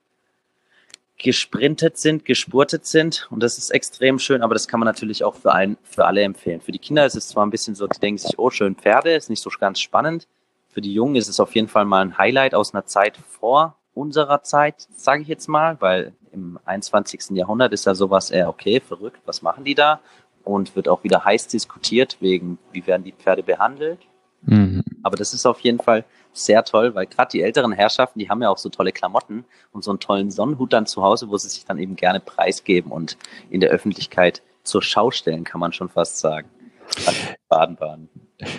gesprintet 1.18 1.98
sind, 1.98 2.24
gespurtet 2.24 2.86
sind. 2.86 3.28
Und 3.30 3.42
das 3.42 3.58
ist 3.58 3.70
extrem 3.70 4.18
schön, 4.18 4.42
aber 4.42 4.54
das 4.54 4.68
kann 4.68 4.80
man 4.80 4.86
natürlich 4.86 5.22
auch 5.22 5.34
für, 5.34 5.52
einen, 5.52 5.76
für 5.82 6.06
alle 6.06 6.22
empfehlen. 6.22 6.60
Für 6.60 6.72
die 6.72 6.78
Kinder 6.78 7.04
ist 7.04 7.14
es 7.14 7.28
zwar 7.28 7.44
ein 7.44 7.50
bisschen 7.50 7.74
so, 7.74 7.86
die 7.86 8.00
denken 8.00 8.18
sich, 8.18 8.38
oh, 8.38 8.50
schön 8.50 8.74
Pferde, 8.74 9.14
ist 9.14 9.28
nicht 9.28 9.42
so 9.42 9.50
ganz 9.58 9.80
spannend. 9.80 10.26
Für 10.68 10.80
die 10.80 10.94
Jungen 10.94 11.16
ist 11.16 11.28
es 11.28 11.40
auf 11.40 11.54
jeden 11.54 11.68
Fall 11.68 11.84
mal 11.84 12.00
ein 12.02 12.16
Highlight 12.16 12.54
aus 12.54 12.72
einer 12.72 12.86
Zeit 12.86 13.18
vor 13.18 13.76
unserer 13.92 14.42
Zeit, 14.42 14.86
sage 14.96 15.22
ich 15.22 15.28
jetzt 15.28 15.48
mal, 15.48 15.76
weil 15.80 16.14
im 16.32 16.58
21. 16.64 17.30
Jahrhundert 17.30 17.72
ist 17.72 17.86
ja 17.86 17.94
sowas 17.94 18.30
eher 18.30 18.48
okay, 18.48 18.80
verrückt, 18.80 19.20
was 19.26 19.42
machen 19.42 19.64
die 19.64 19.74
da? 19.74 20.00
Und 20.42 20.74
wird 20.74 20.88
auch 20.88 21.04
wieder 21.04 21.24
heiß 21.24 21.48
diskutiert 21.48 22.16
wegen, 22.20 22.58
wie 22.72 22.86
werden 22.86 23.04
die 23.04 23.12
Pferde 23.12 23.42
behandelt. 23.42 23.98
Mhm. 24.42 24.82
Aber 25.02 25.16
das 25.16 25.34
ist 25.34 25.46
auf 25.46 25.60
jeden 25.60 25.78
Fall 25.78 26.04
sehr 26.32 26.64
toll, 26.64 26.94
weil 26.94 27.06
gerade 27.06 27.30
die 27.32 27.42
älteren 27.42 27.72
Herrschaften, 27.72 28.18
die 28.18 28.28
haben 28.28 28.42
ja 28.42 28.48
auch 28.48 28.58
so 28.58 28.68
tolle 28.68 28.92
Klamotten 28.92 29.44
und 29.72 29.84
so 29.84 29.90
einen 29.90 30.00
tollen 30.00 30.30
Sonnenhut 30.30 30.72
dann 30.72 30.86
zu 30.86 31.02
Hause, 31.02 31.28
wo 31.28 31.36
sie 31.36 31.48
sich 31.48 31.64
dann 31.64 31.78
eben 31.78 31.96
gerne 31.96 32.20
preisgeben 32.20 32.92
und 32.92 33.16
in 33.50 33.60
der 33.60 33.70
Öffentlichkeit 33.70 34.42
zur 34.62 34.82
Schau 34.82 35.10
stellen, 35.10 35.44
kann 35.44 35.60
man 35.60 35.72
schon 35.72 35.88
fast 35.88 36.18
sagen. 36.18 36.48
Baden-Baden. 37.48 38.08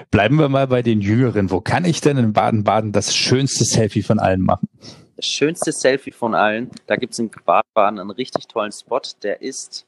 Bleiben 0.09 0.37
wir 0.37 0.49
mal 0.49 0.67
bei 0.67 0.81
den 0.81 1.01
Jüngeren. 1.01 1.51
Wo 1.51 1.59
kann 1.59 1.85
ich 1.85 2.01
denn 2.01 2.17
in 2.17 2.33
Baden-Baden 2.33 2.91
das 2.91 3.15
schönste 3.15 3.65
Selfie 3.65 4.03
von 4.03 4.19
allen 4.19 4.41
machen? 4.41 4.69
Das 5.15 5.25
schönste 5.25 5.71
Selfie 5.71 6.11
von 6.11 6.33
allen, 6.33 6.71
da 6.87 6.95
gibt 6.95 7.13
es 7.13 7.19
in 7.19 7.29
Baden-Baden 7.29 7.99
einen 7.99 8.11
richtig 8.11 8.47
tollen 8.47 8.71
Spot, 8.71 9.01
der 9.21 9.41
ist 9.41 9.85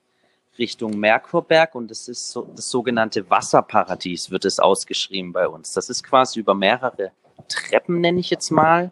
Richtung 0.58 1.00
Merkurberg 1.00 1.76
und 1.76 1.90
das 1.90 2.08
ist 2.08 2.32
so, 2.32 2.48
das 2.56 2.70
sogenannte 2.70 3.30
Wasserparadies, 3.30 4.32
wird 4.32 4.46
es 4.46 4.60
ausgeschrieben 4.60 5.34
bei 5.34 5.48
uns. 5.48 5.74
Das 5.74 5.90
ist 5.90 6.04
quasi 6.04 6.40
über 6.40 6.54
mehrere 6.54 7.12
Treppen, 7.48 8.02
nenne 8.02 8.20
ich 8.20 8.30
jetzt 8.30 8.52
mal. 8.52 8.92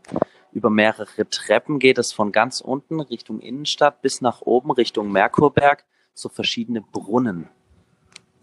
Über 0.54 0.70
mehrere 0.70 1.30
Treppen 1.30 1.80
geht 1.80 1.98
es 1.98 2.12
von 2.12 2.32
ganz 2.32 2.62
unten 2.62 3.00
Richtung 3.00 3.40
Innenstadt 3.40 4.02
bis 4.02 4.22
nach 4.22 4.42
oben 4.42 4.72
Richtung 4.72 5.12
Merkurberg, 5.12 5.86
so 6.14 6.28
verschiedene 6.30 6.82
Brunnen, 6.82 7.48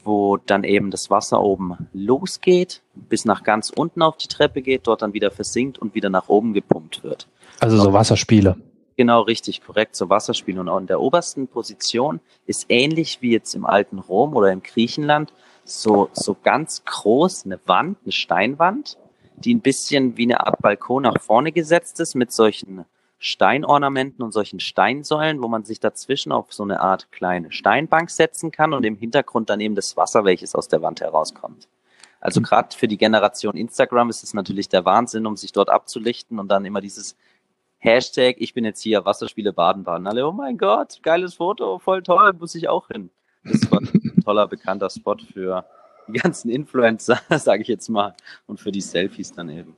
wo 0.05 0.39
dann 0.39 0.65
eben 0.65 0.91
das 0.91 1.11
Wasser 1.11 1.43
oben 1.43 1.89
losgeht, 1.93 2.83
bis 2.95 3.25
nach 3.25 3.43
ganz 3.43 3.71
unten 3.71 4.01
auf 4.01 4.17
die 4.17 4.29
Treppe 4.29 4.63
geht, 4.63 4.87
dort 4.87 5.03
dann 5.03 5.13
wieder 5.13 5.31
versinkt 5.31 5.79
und 5.79 5.95
wieder 5.95 6.09
nach 6.09 6.29
oben 6.29 6.55
gepumpt 6.55 7.03
wird. 7.03 7.29
Also 7.61 7.77
so 7.77 7.93
Wasserspiele. 7.93 8.57
Genau, 8.99 9.21
richtig, 9.21 9.63
korrekt, 9.63 9.95
so 9.95 10.11
Wasserspielen. 10.11 10.59
Und 10.59 10.69
auch 10.69 10.81
in 10.81 10.89
der 10.89 11.01
obersten 11.01 11.47
Position 11.47 12.19
ist 12.47 12.67
ähnlich 12.69 13.23
wie 13.23 13.31
jetzt 13.31 13.55
im 13.55 13.65
alten 13.65 14.01
Rom 14.01 14.35
oder 14.35 14.51
im 14.51 14.61
Griechenland 14.61 15.33
so, 15.63 16.11
so 16.13 16.37
ganz 16.43 16.85
groß 16.85 17.45
eine 17.45 17.61
Wand, 17.67 17.99
eine 18.03 18.11
Steinwand, 18.11 18.99
die 19.37 19.55
ein 19.55 19.61
bisschen 19.61 20.17
wie 20.17 20.25
eine 20.25 20.45
Art 20.45 20.61
Balkon 20.61 21.05
nach 21.05 21.21
vorne 21.21 21.53
gesetzt 21.53 22.01
ist 22.01 22.17
mit 22.17 22.33
solchen 22.33 22.87
Steinornamenten 23.21 24.25
und 24.25 24.33
solchen 24.33 24.59
Steinsäulen, 24.59 25.41
wo 25.43 25.47
man 25.47 25.63
sich 25.63 25.79
dazwischen 25.79 26.33
auf 26.33 26.53
so 26.53 26.65
eine 26.65 26.81
Art 26.81 27.13
kleine 27.13 27.53
Steinbank 27.53 28.11
setzen 28.11 28.51
kann 28.51 28.73
und 28.73 28.85
im 28.85 28.97
Hintergrund 28.97 29.49
dann 29.49 29.61
eben 29.61 29.77
das 29.77 29.97
Wasser, 29.97 30.25
welches 30.25 30.57
aus 30.57 30.67
der 30.67 30.83
Wand 30.83 31.03
herauskommt. 31.03 31.69
Also 32.21 32.41
gerade 32.41 32.77
für 32.77 32.89
die 32.89 32.99
Generation 32.99 33.57
Instagram 33.57 34.11
ist 34.11 34.25
es 34.25 34.35
natürlich 34.35 34.69
der 34.69 34.85
Wahnsinn, 34.85 35.25
um 35.25 35.37
sich 35.37 35.53
dort 35.53 35.69
abzulichten 35.69 36.41
und 36.41 36.49
dann 36.49 36.65
immer 36.65 36.81
dieses 36.81 37.17
Hashtag, 37.79 38.37
ich 38.39 38.55
bin 38.55 38.65
jetzt 38.65 38.83
hier, 38.83 39.05
Wasserspiele 39.05 39.53
Baden-Baden. 39.53 40.07
Alle, 40.07 40.27
oh 40.27 40.33
mein 40.33 40.59
Gott, 40.59 40.99
geiles 41.03 41.35
Foto, 41.35 41.79
voll 41.79 42.03
toll, 42.03 42.33
muss 42.33 42.55
ich 42.55 42.69
auch 42.69 42.89
hin. 42.89 43.11
Das 43.45 43.71
war 43.71 43.81
ein 43.81 44.23
toller, 44.25 44.49
bekannter 44.49 44.91
Spot 44.91 45.17
für 45.33 45.65
die 46.09 46.19
ganzen 46.19 46.51
Influencer, 46.51 47.21
sage 47.39 47.63
ich 47.63 47.69
jetzt 47.69 47.89
mal, 47.89 48.15
und 48.47 48.59
für 48.59 48.73
die 48.73 48.81
Selfies 48.81 49.33
dann 49.33 49.49
eben. 49.49 49.77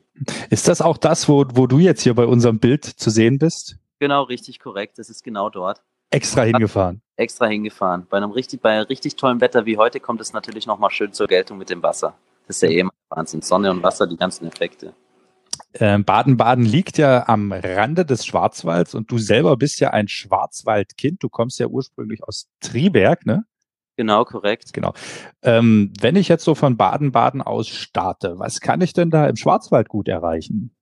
Ist 0.48 0.68
das 0.68 0.80
auch 0.80 0.96
das, 0.96 1.28
wo, 1.28 1.44
wo 1.54 1.66
du 1.66 1.78
jetzt 1.78 2.02
hier 2.02 2.14
bei 2.14 2.24
unserem 2.24 2.58
Bild 2.58 2.84
zu 2.84 3.10
sehen 3.10 3.38
bist? 3.38 3.76
Genau, 3.98 4.22
richtig 4.22 4.60
korrekt. 4.60 4.98
Das 4.98 5.10
ist 5.10 5.22
genau 5.22 5.50
dort. 5.50 5.82
Extra 6.10 6.42
hingefahren. 6.42 7.02
Extra 7.16 7.46
hingefahren. 7.46 8.06
Bei 8.08 8.16
einem 8.16 8.30
richtig, 8.30 8.60
bei 8.62 8.80
richtig 8.80 9.16
tollen 9.16 9.40
Wetter 9.40 9.66
wie 9.66 9.76
heute 9.76 10.00
kommt 10.00 10.20
es 10.20 10.32
natürlich 10.32 10.66
nochmal 10.66 10.90
schön 10.90 11.12
zur 11.12 11.26
Geltung 11.26 11.58
mit 11.58 11.70
dem 11.70 11.82
Wasser. 11.82 12.14
Das 12.46 12.56
ist 12.56 12.62
ja 12.62 12.70
eh 12.70 12.88
Wahnsinn. 13.10 13.42
Sonne 13.42 13.70
und 13.70 13.82
Wasser, 13.82 14.06
die 14.06 14.16
ganzen 14.16 14.48
Effekte. 14.48 14.94
Ähm, 15.74 16.04
Baden-Baden 16.04 16.64
liegt 16.64 16.98
ja 16.98 17.28
am 17.28 17.52
Rande 17.52 18.04
des 18.04 18.26
Schwarzwalds 18.26 18.94
und 18.94 19.10
du 19.10 19.18
selber 19.18 19.56
bist 19.56 19.78
ja 19.80 19.90
ein 19.90 20.08
Schwarzwaldkind. 20.08 21.22
Du 21.22 21.28
kommst 21.28 21.60
ja 21.60 21.66
ursprünglich 21.66 22.24
aus 22.24 22.48
Triberg, 22.60 23.24
ne? 23.24 23.44
Genau, 23.96 24.24
korrekt. 24.24 24.72
Genau. 24.72 24.94
Ähm, 25.42 25.92
wenn 26.00 26.16
ich 26.16 26.28
jetzt 26.28 26.44
so 26.44 26.54
von 26.54 26.76
Baden-Baden 26.76 27.42
aus 27.42 27.68
starte, 27.68 28.38
was 28.38 28.60
kann 28.60 28.80
ich 28.80 28.94
denn 28.94 29.10
da 29.10 29.26
im 29.28 29.36
Schwarzwald 29.36 29.88
gut 29.88 30.08
erreichen? 30.08 30.74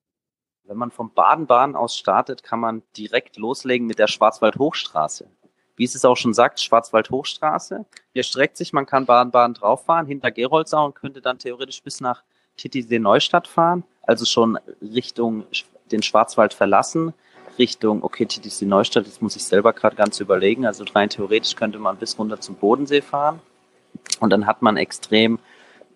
Wenn 0.64 0.76
man 0.76 0.90
vom 0.90 1.12
Baden-Baden 1.12 1.74
aus 1.74 1.96
startet, 1.96 2.42
kann 2.42 2.60
man 2.60 2.82
direkt 2.96 3.36
loslegen 3.36 3.86
mit 3.86 3.98
der 3.98 4.06
Schwarzwald-Hochstraße. 4.06 5.30
Wie 5.76 5.84
es 5.84 5.94
es 5.94 6.04
auch 6.04 6.16
schon 6.16 6.34
sagt, 6.34 6.60
Schwarzwald-Hochstraße. 6.60 7.86
Hier 8.12 8.22
streckt 8.22 8.56
sich, 8.56 8.72
man 8.72 8.86
kann 8.86 9.06
Baden-Baden 9.06 9.54
drauffahren, 9.54 10.06
hinter 10.06 10.30
Geroldsau 10.30 10.84
und 10.86 10.94
könnte 10.94 11.20
dann 11.20 11.38
theoretisch 11.38 11.82
bis 11.82 12.00
nach 12.00 12.22
Titisee-Neustadt 12.58 13.48
fahren, 13.48 13.84
also 14.02 14.24
schon 14.24 14.58
Richtung 14.82 15.44
den 15.90 16.02
Schwarzwald 16.02 16.52
verlassen, 16.52 17.14
Richtung, 17.58 18.04
okay, 18.04 18.24
TTC 18.24 18.62
Neustadt, 18.62 19.06
das 19.06 19.20
muss 19.20 19.34
ich 19.34 19.44
selber 19.44 19.72
gerade 19.72 19.96
ganz 19.96 20.20
überlegen. 20.20 20.64
Also 20.64 20.84
rein 20.94 21.08
theoretisch 21.10 21.56
könnte 21.56 21.78
man 21.78 21.96
bis 21.96 22.18
runter 22.18 22.40
zum 22.40 22.54
Bodensee 22.54 23.00
fahren. 23.00 23.40
Und 24.20 24.30
dann 24.30 24.46
hat 24.46 24.62
man 24.62 24.76
extrem 24.76 25.38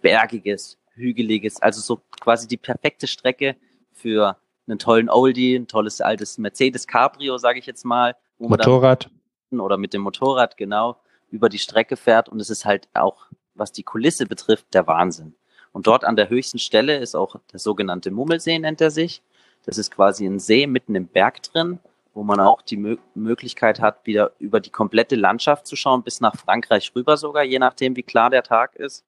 bergiges, 0.01 0.79
hügeliges, 0.95 1.63
also 1.63 1.81
so 1.81 2.03
quasi 2.21 2.49
die 2.49 2.57
perfekte 2.57 3.07
Strecke 3.07 3.57
für 3.93 4.37
einen 4.67 4.79
tollen 4.79 5.09
Oldie, 5.09 5.55
ein 5.55 5.69
tolles 5.69 6.01
altes 6.01 6.39
Mercedes 6.39 6.87
Cabrio, 6.87 7.39
sage 7.39 7.61
ich 7.61 7.67
jetzt 7.67 7.85
mal. 7.85 8.17
Motorrad. 8.39 9.11
oder 9.53 9.77
mit 9.77 9.95
dem 9.95 10.03
Motorrad, 10.03 10.57
genau, 10.57 10.97
über 11.31 11.49
die 11.49 11.59
Strecke 11.59 11.97
fährt. 11.97 12.29
Und 12.29 12.41
es 12.41 12.51
ist 12.51 12.65
halt 12.65 12.89
auch, 12.95 13.27
was 13.55 13.71
die 13.71 13.85
Kulisse 13.85 14.27
betrifft, 14.27 14.75
der 14.75 14.87
Wahnsinn. 14.89 15.35
Und 15.73 15.87
dort 15.87 16.05
an 16.05 16.17
der 16.17 16.29
höchsten 16.29 16.59
Stelle 16.59 16.99
ist 16.99 17.15
auch 17.15 17.37
der 17.53 17.59
sogenannte 17.59 18.11
Mummelsee, 18.11 18.59
nennt 18.59 18.81
er 18.81 18.91
sich. 18.91 19.23
Das 19.65 19.79
ist 19.79 19.91
quasi 19.91 20.27
ein 20.27 20.39
See 20.39 20.67
mitten 20.67 20.95
im 20.95 21.07
Berg 21.07 21.43
drin, 21.43 21.79
wo 22.15 22.23
man 22.23 22.41
auch 22.41 22.63
die 22.63 22.77
Mö 22.77 22.97
Möglichkeit 23.15 23.81
hat, 23.81 24.05
wieder 24.07 24.33
über 24.39 24.61
die 24.61 24.71
komplette 24.71 25.17
Landschaft 25.17 25.67
zu 25.67 25.77
schauen, 25.77 26.03
bis 26.03 26.21
nach 26.21 26.37
Frankreich 26.37 26.93
rüber 26.95 27.17
sogar, 27.17 27.45
je 27.45 27.59
nachdem, 27.59 27.97
wie 27.97 28.03
klar 28.03 28.29
der 28.31 28.43
Tag 28.43 28.77
ist. 28.77 29.05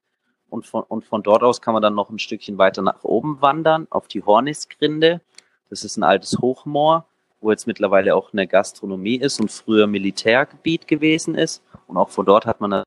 Und 0.49 0.66
von, 0.66 0.85
und 0.85 1.04
von 1.04 1.23
dort 1.23 1.42
aus 1.42 1.61
kann 1.61 1.75
man 1.75 1.83
dann 1.83 1.94
noch 1.94 2.11
ein 2.11 2.18
Stückchen 2.18 2.59
weiter 2.59 2.80
nach 2.80 3.02
oben 3.02 3.42
wandern, 3.42 3.87
auf 3.90 4.06
die 4.06 4.23
Hornisgrinde. 4.23 5.21
Das 5.68 5.85
ist 5.85 5.97
ein 5.97 6.04
altes 6.04 6.38
Hochmoor, 6.38 7.04
wo 7.40 7.50
jetzt 7.50 7.66
mittlerweile 7.66 8.14
auch 8.14 8.33
eine 8.33 8.47
Gastronomie 8.47 9.16
ist 9.16 9.40
und 9.40 9.50
früher 9.50 9.87
Militärgebiet 9.87 10.87
gewesen 10.87 11.35
ist. 11.35 11.62
Und 11.88 11.97
auch 11.97 12.11
von 12.11 12.25
dort 12.25 12.47
hat 12.47 12.61
man. 12.61 12.85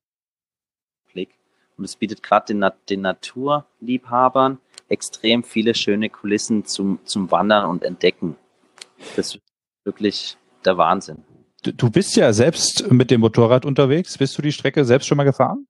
Und 1.78 1.84
es 1.84 1.96
bietet 1.96 2.22
gerade 2.22 2.52
den, 2.52 2.68
den 2.90 3.00
Naturliebhabern 3.02 4.58
extrem 4.88 5.44
viele 5.44 5.74
schöne 5.74 6.10
Kulissen 6.10 6.64
zum, 6.64 6.98
zum 7.04 7.30
Wandern 7.30 7.70
und 7.70 7.84
Entdecken. 7.84 8.36
Das 9.16 9.34
ist 9.34 9.40
wirklich 9.84 10.36
der 10.64 10.76
Wahnsinn. 10.76 11.24
Du, 11.62 11.72
du 11.72 11.90
bist 11.90 12.16
ja 12.16 12.32
selbst 12.32 12.90
mit 12.90 13.10
dem 13.10 13.20
Motorrad 13.20 13.64
unterwegs. 13.64 14.18
Bist 14.18 14.36
du 14.36 14.42
die 14.42 14.52
Strecke 14.52 14.84
selbst 14.84 15.06
schon 15.06 15.16
mal 15.16 15.24
gefahren? 15.24 15.66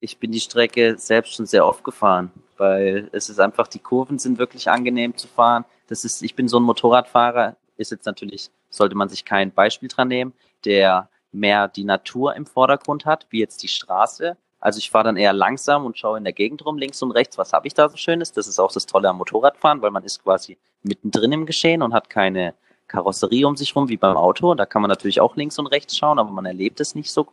Ich 0.00 0.18
bin 0.18 0.32
die 0.32 0.40
Strecke 0.40 0.96
selbst 0.98 1.34
schon 1.34 1.46
sehr 1.46 1.64
oft 1.64 1.84
gefahren, 1.84 2.32
weil 2.58 3.08
es 3.12 3.28
ist 3.28 3.38
einfach, 3.38 3.68
die 3.68 3.78
Kurven 3.78 4.18
sind 4.18 4.38
wirklich 4.38 4.68
angenehm 4.68 5.16
zu 5.16 5.28
fahren. 5.28 5.64
Das 5.86 6.04
ist, 6.04 6.22
ich 6.22 6.34
bin 6.34 6.48
so 6.48 6.58
ein 6.58 6.64
Motorradfahrer, 6.64 7.56
ist 7.76 7.92
jetzt 7.92 8.06
natürlich, 8.06 8.50
sollte 8.68 8.96
man 8.96 9.08
sich 9.08 9.24
kein 9.24 9.52
Beispiel 9.52 9.88
dran 9.88 10.08
nehmen, 10.08 10.32
der 10.64 11.08
mehr 11.30 11.68
die 11.68 11.84
Natur 11.84 12.34
im 12.34 12.46
Vordergrund 12.46 13.06
hat, 13.06 13.26
wie 13.30 13.38
jetzt 13.38 13.62
die 13.62 13.68
Straße. 13.68 14.36
Also 14.62 14.78
ich 14.78 14.92
fahre 14.92 15.06
dann 15.06 15.16
eher 15.16 15.32
langsam 15.32 15.84
und 15.84 15.98
schaue 15.98 16.18
in 16.18 16.24
der 16.24 16.32
Gegend 16.32 16.64
rum, 16.64 16.78
links 16.78 17.02
und 17.02 17.10
rechts, 17.10 17.36
was 17.36 17.52
habe 17.52 17.66
ich 17.66 17.74
da 17.74 17.88
so 17.88 17.96
Schönes. 17.96 18.30
Das 18.30 18.46
ist 18.46 18.60
auch 18.60 18.70
das 18.70 18.86
Tolle 18.86 19.08
am 19.08 19.18
Motorradfahren, 19.18 19.82
weil 19.82 19.90
man 19.90 20.04
ist 20.04 20.22
quasi 20.22 20.56
mittendrin 20.84 21.32
im 21.32 21.46
Geschehen 21.46 21.82
und 21.82 21.92
hat 21.92 22.08
keine 22.08 22.54
Karosserie 22.86 23.44
um 23.44 23.56
sich 23.56 23.74
rum 23.74 23.88
wie 23.88 23.96
beim 23.96 24.16
Auto. 24.16 24.54
Da 24.54 24.64
kann 24.64 24.80
man 24.80 24.88
natürlich 24.88 25.20
auch 25.20 25.34
links 25.34 25.58
und 25.58 25.66
rechts 25.66 25.96
schauen, 25.96 26.20
aber 26.20 26.30
man 26.30 26.46
erlebt 26.46 26.78
es 26.78 26.94
nicht 26.94 27.10
so, 27.10 27.26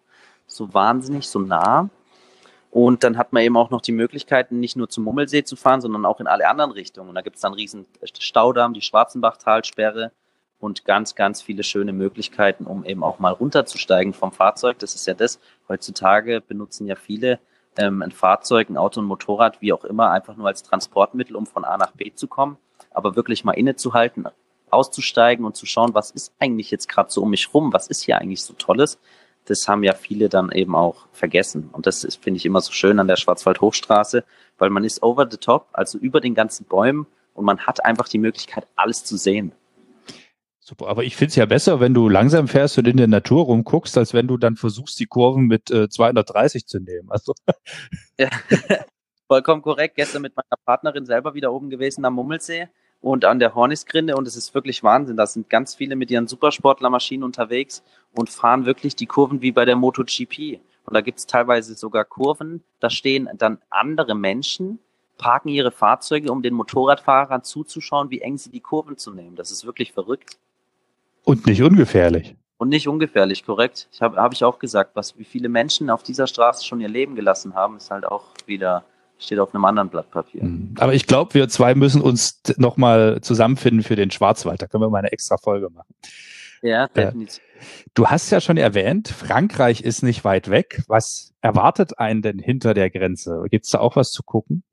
so 0.47 0.73
wahnsinnig, 0.73 1.27
so 1.27 1.37
nah. 1.37 1.89
Und 2.71 3.03
dann 3.03 3.15
hat 3.15 3.31
man 3.31 3.43
eben 3.43 3.57
auch 3.57 3.69
noch 3.69 3.81
die 3.81 3.91
Möglichkeiten, 3.91 4.59
nicht 4.59 4.75
nur 4.75 4.89
zum 4.89 5.03
Mummelsee 5.03 5.43
zu 5.43 5.55
fahren, 5.55 5.81
sondern 5.81 6.07
auch 6.07 6.19
in 6.19 6.25
alle 6.25 6.47
anderen 6.47 6.71
Richtungen. 6.71 7.09
Und 7.09 7.15
da 7.15 7.21
gibt 7.21 7.35
es 7.35 7.43
dann 7.43 7.53
riesen 7.53 7.85
Staudamm, 8.17 8.73
die 8.73 8.81
Schwarzenbachtalsperre 8.81 10.11
und 10.59 10.85
ganz, 10.85 11.15
ganz 11.15 11.41
viele 11.41 11.63
schöne 11.63 11.93
Möglichkeiten, 11.93 12.65
um 12.65 12.83
eben 12.85 13.03
auch 13.03 13.19
mal 13.19 13.31
runterzusteigen 13.31 14.13
vom 14.13 14.31
Fahrzeug. 14.31 14.79
Das 14.79 14.95
ist 14.95 15.07
ja 15.07 15.13
das. 15.13 15.39
Heutzutage 15.67 16.41
benutzen 16.41 16.87
ja 16.87 16.95
viele 16.95 17.39
ähm, 17.77 18.01
ein 18.01 18.11
Fahrzeug, 18.11 18.69
ein 18.69 18.77
Auto, 18.77 19.01
ein 19.01 19.05
Motorrad, 19.05 19.61
wie 19.61 19.73
auch 19.73 19.85
immer, 19.85 20.11
einfach 20.11 20.35
nur 20.35 20.47
als 20.47 20.63
Transportmittel, 20.63 21.35
um 21.35 21.45
von 21.45 21.63
A 21.63 21.77
nach 21.77 21.91
B 21.91 22.11
zu 22.13 22.27
kommen. 22.27 22.57
Aber 22.91 23.15
wirklich 23.15 23.43
mal 23.43 23.53
innezuhalten, 23.53 24.25
auszusteigen 24.69 25.45
und 25.45 25.55
zu 25.55 25.65
schauen, 25.65 25.93
was 25.93 26.11
ist 26.11 26.33
eigentlich 26.39 26.71
jetzt 26.71 26.89
gerade 26.89 27.09
so 27.09 27.21
um 27.21 27.29
mich 27.29 27.53
rum, 27.53 27.71
was 27.73 27.87
ist 27.87 28.03
hier 28.03 28.17
eigentlich 28.17 28.43
so 28.43 28.53
Tolles, 28.53 28.99
das 29.45 29.67
haben 29.67 29.83
ja 29.83 29.93
viele 29.93 30.29
dann 30.29 30.51
eben 30.51 30.75
auch 30.75 31.07
vergessen. 31.11 31.69
Und 31.71 31.87
das 31.87 32.07
finde 32.21 32.37
ich 32.37 32.45
immer 32.45 32.61
so 32.61 32.71
schön 32.71 32.99
an 32.99 33.07
der 33.07 33.15
Schwarzwald-Hochstraße, 33.15 34.23
weil 34.57 34.69
man 34.69 34.83
ist 34.83 35.01
over 35.01 35.27
the 35.29 35.37
top, 35.37 35.67
also 35.73 35.97
über 35.97 36.21
den 36.21 36.35
ganzen 36.35 36.65
Bäumen 36.65 37.07
und 37.33 37.45
man 37.45 37.59
hat 37.59 37.83
einfach 37.83 38.07
die 38.07 38.19
Möglichkeit, 38.19 38.67
alles 38.75 39.03
zu 39.05 39.17
sehen. 39.17 39.53
Super, 40.69 40.85
aber 40.85 41.03
ich 41.03 41.15
finde 41.15 41.29
es 41.29 41.35
ja 41.35 41.47
besser, 41.47 41.79
wenn 41.79 41.95
du 41.95 42.09
langsam 42.09 42.47
fährst 42.47 42.77
und 42.77 42.87
in 42.87 42.97
der 42.97 43.07
Natur 43.07 43.45
rumguckst, 43.45 43.97
als 43.97 44.13
wenn 44.13 44.27
du 44.27 44.37
dann 44.37 44.55
versuchst, 44.55 44.99
die 44.99 45.07
Kurven 45.07 45.47
mit 45.47 45.71
äh, 45.71 45.89
230 45.89 46.67
zu 46.67 46.79
nehmen. 46.79 47.09
Also. 47.19 47.33
Ja, 48.19 48.29
vollkommen 49.27 49.63
korrekt. 49.63 49.95
Gestern 49.95 50.21
mit 50.21 50.35
meiner 50.35 50.61
Partnerin 50.63 51.07
selber 51.07 51.33
wieder 51.33 51.51
oben 51.51 51.71
gewesen 51.71 52.05
am 52.05 52.13
Mummelsee 52.13 52.67
und 53.01 53.25
an 53.25 53.39
der 53.39 53.55
Hornisgrinde 53.55 54.15
und 54.15 54.27
es 54.27 54.35
ist 54.35 54.53
wirklich 54.53 54.83
Wahnsinn. 54.83 55.17
Da 55.17 55.25
sind 55.25 55.49
ganz 55.49 55.73
viele 55.73 55.95
mit 55.95 56.11
ihren 56.11 56.27
Supersportlermaschinen 56.27 57.23
unterwegs 57.23 57.81
und 58.13 58.29
fahren 58.29 58.67
wirklich 58.67 58.95
die 58.95 59.07
Kurven 59.07 59.41
wie 59.41 59.51
bei 59.51 59.65
der 59.65 59.75
MotoGP. 59.75 60.59
Und 60.85 60.93
da 60.93 61.01
gibt 61.01 61.17
es 61.17 61.25
teilweise 61.25 61.73
sogar 61.73 62.05
Kurven, 62.05 62.63
da 62.79 62.91
stehen 62.91 63.27
dann 63.35 63.57
andere 63.71 64.13
Menschen, 64.13 64.77
parken 65.17 65.49
ihre 65.49 65.71
Fahrzeuge, 65.71 66.31
um 66.31 66.43
den 66.43 66.53
Motorradfahrern 66.53 67.41
zuzuschauen, 67.41 68.11
wie 68.11 68.21
eng 68.21 68.37
sie 68.37 68.51
die 68.51 68.59
Kurven 68.59 68.97
zu 68.97 69.11
nehmen. 69.11 69.35
Das 69.35 69.49
ist 69.49 69.65
wirklich 69.65 69.93
verrückt. 69.93 70.37
Und 71.23 71.45
nicht 71.45 71.61
ungefährlich. 71.61 72.35
Und 72.57 72.69
nicht 72.69 72.87
ungefährlich, 72.87 73.45
korrekt. 73.45 73.87
Ich 73.91 74.01
habe 74.01 74.17
hab 74.17 74.33
ich 74.33 74.43
auch 74.43 74.59
gesagt, 74.59 74.95
was 74.95 75.17
wie 75.17 75.23
viele 75.23 75.47
Menschen 75.49 75.89
auf 75.89 76.03
dieser 76.03 76.27
Straße 76.27 76.65
schon 76.65 76.81
ihr 76.81 76.89
Leben 76.89 77.15
gelassen 77.15 77.55
haben, 77.55 77.77
ist 77.77 77.89
halt 77.89 78.05
auch 78.05 78.25
wieder 78.45 78.83
steht 79.19 79.39
auf 79.39 79.53
einem 79.53 79.65
anderen 79.65 79.89
Blatt 79.89 80.09
Papier. 80.09 80.43
Mhm. 80.43 80.75
Aber 80.79 80.93
ich 80.93 81.05
glaube, 81.05 81.33
wir 81.33 81.49
zwei 81.49 81.75
müssen 81.75 82.01
uns 82.01 82.41
nochmal 82.57 83.19
zusammenfinden 83.21 83.83
für 83.83 83.95
den 83.95 84.11
Schwarzwald. 84.11 84.61
Da 84.61 84.67
können 84.67 84.83
wir 84.83 84.89
mal 84.89 84.99
eine 84.99 85.11
extra 85.11 85.37
Folge 85.37 85.69
machen. 85.69 85.93
Ja, 86.61 86.85
äh, 86.85 86.89
definitiv. 86.93 87.41
Du 87.93 88.07
hast 88.07 88.29
ja 88.31 88.41
schon 88.41 88.57
erwähnt, 88.57 89.09
Frankreich 89.09 89.81
ist 89.81 90.01
nicht 90.01 90.23
weit 90.23 90.49
weg. 90.49 90.81
Was 90.87 91.33
erwartet 91.41 91.99
einen 91.99 92.21
denn 92.21 92.39
hinter 92.39 92.73
der 92.73 92.89
Grenze? 92.89 93.43
Gibt 93.49 93.65
es 93.65 93.71
da 93.71 93.79
auch 93.79 93.95
was 93.95 94.11
zu 94.11 94.23
gucken? 94.23 94.63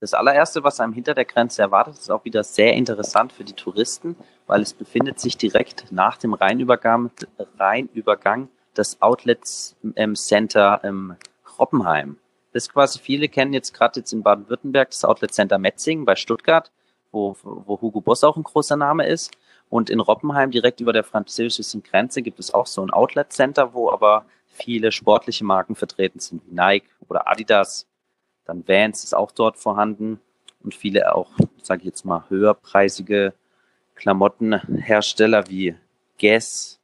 Das 0.00 0.14
allererste, 0.14 0.62
was 0.62 0.78
einem 0.78 0.92
hinter 0.92 1.14
der 1.14 1.24
Grenze 1.24 1.62
erwartet, 1.62 1.94
ist 1.94 2.10
auch 2.10 2.24
wieder 2.24 2.44
sehr 2.44 2.74
interessant 2.74 3.32
für 3.32 3.42
die 3.42 3.54
Touristen, 3.54 4.14
weil 4.46 4.62
es 4.62 4.72
befindet 4.72 5.18
sich 5.18 5.36
direkt 5.36 5.90
nach 5.90 6.16
dem 6.18 6.34
Rheinübergang, 6.34 7.10
Rheinübergang 7.58 8.48
das 8.74 9.02
Outlet 9.02 9.40
ähm, 9.96 10.14
Center 10.14 10.80
ähm, 10.84 11.16
Roppenheim. 11.58 12.18
Das 12.52 12.68
quasi 12.68 13.00
viele 13.00 13.28
kennen 13.28 13.52
jetzt 13.52 13.74
gerade 13.74 13.98
jetzt 14.00 14.12
in 14.12 14.22
Baden-Württemberg 14.22 14.90
das 14.90 15.04
Outlet 15.04 15.34
Center 15.34 15.58
Metzingen 15.58 16.04
bei 16.04 16.14
Stuttgart, 16.14 16.70
wo, 17.10 17.36
wo 17.42 17.80
Hugo 17.80 18.00
Boss 18.00 18.22
auch 18.22 18.36
ein 18.36 18.44
großer 18.44 18.76
Name 18.76 19.06
ist. 19.06 19.32
Und 19.68 19.90
in 19.90 20.00
Roppenheim, 20.00 20.50
direkt 20.50 20.80
über 20.80 20.92
der 20.92 21.04
französischen 21.04 21.82
Grenze, 21.82 22.22
gibt 22.22 22.38
es 22.38 22.54
auch 22.54 22.66
so 22.66 22.82
ein 22.82 22.90
Outlet-Center, 22.90 23.74
wo 23.74 23.90
aber 23.90 24.24
viele 24.46 24.92
sportliche 24.92 25.44
Marken 25.44 25.74
vertreten 25.74 26.20
sind, 26.20 26.42
wie 26.46 26.54
Nike 26.54 26.88
oder 27.08 27.28
Adidas. 27.28 27.86
Dann 28.48 28.66
Vans 28.66 29.04
ist 29.04 29.14
auch 29.14 29.30
dort 29.30 29.58
vorhanden 29.58 30.20
und 30.64 30.74
viele 30.74 31.14
auch, 31.14 31.30
sage 31.62 31.82
ich 31.82 31.86
jetzt 31.86 32.06
mal, 32.06 32.24
höherpreisige 32.30 33.34
Klamottenhersteller 33.94 35.48
wie 35.48 35.76
Guess 36.18 36.80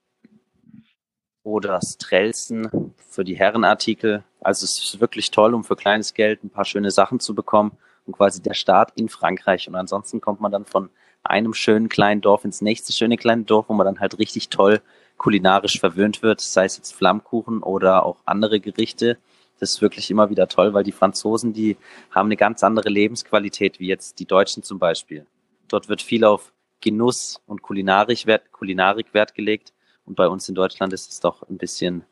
oder 1.43 1.81
Strelsen 1.83 2.93
für 3.09 3.25
die 3.25 3.37
Herrenartikel. 3.37 4.23
Also 4.41 4.65
es 4.65 4.79
ist 4.79 5.01
wirklich 5.01 5.31
toll, 5.31 5.55
um 5.55 5.65
für 5.65 5.75
kleines 5.75 6.13
Geld 6.13 6.45
ein 6.45 6.51
paar 6.51 6.67
schöne 6.67 6.91
Sachen 6.91 7.19
zu 7.19 7.35
bekommen 7.35 7.73
und 8.05 8.13
quasi 8.13 8.43
der 8.43 8.55
Start 8.55 8.93
in 8.97 9.09
Frankreich. 9.09 9.67
Und 9.67 9.75
ansonsten 9.75 10.21
kommt 10.21 10.43
man 10.43 10.53
dann 10.53 10.67
von 10.67 10.91
einem 11.23 11.55
schönen 11.55 11.89
kleinen 11.89 12.21
Dorf 12.21 12.45
ins 12.45 12.61
nächste 12.61 12.93
schöne 12.93 13.17
kleine 13.17 13.45
Dorf, 13.45 13.71
wo 13.71 13.73
man 13.73 13.87
dann 13.87 14.01
halt 14.01 14.19
richtig 14.19 14.51
toll 14.51 14.83
kulinarisch 15.17 15.81
verwöhnt 15.81 16.23
wird, 16.23 16.43
sei 16.43 16.67
es 16.67 16.77
jetzt 16.77 16.93
Flammkuchen 16.93 17.63
oder 17.63 18.05
auch 18.05 18.19
andere 18.27 18.61
Gerichte. 18.61 19.17
Das 19.61 19.71
ist 19.71 19.83
wirklich 19.83 20.11
immer 20.11 20.31
wieder 20.31 20.49
toll, 20.49 20.75
weil 20.75 20.85
die 20.85 20.93
Franzosen, 20.93 21.53
die 21.53 21.77
haben 22.11 22.27
eine 22.27 22.37
ganz 22.37 22.63
andere 22.65 22.89
Lebensqualität 22.89 23.81
wie 23.81 23.87
jetzt 23.87 24.19
die 24.19 24.27
Deutschen 24.27 24.63
zum 24.63 24.79
Beispiel. 24.79 25.27
Dort 25.69 25.89
wird 25.89 26.03
viel 26.03 26.25
auf 26.25 26.53
Genuss 26.81 27.41
und 27.47 27.63
Kulinarik 27.63 28.27
Wert, 28.27 28.53
Kulinarik 28.53 29.15
Wert 29.15 29.35
gelegt. 29.35 29.73
Und 30.05 30.17
bei 30.17 30.29
uns 30.29 30.49
in 30.49 30.55
Deutschland 30.55 30.93
ist 30.93 31.11
es 31.11 31.21
doch 31.21 31.49
ein 31.49 31.57
bisschen 31.57 32.05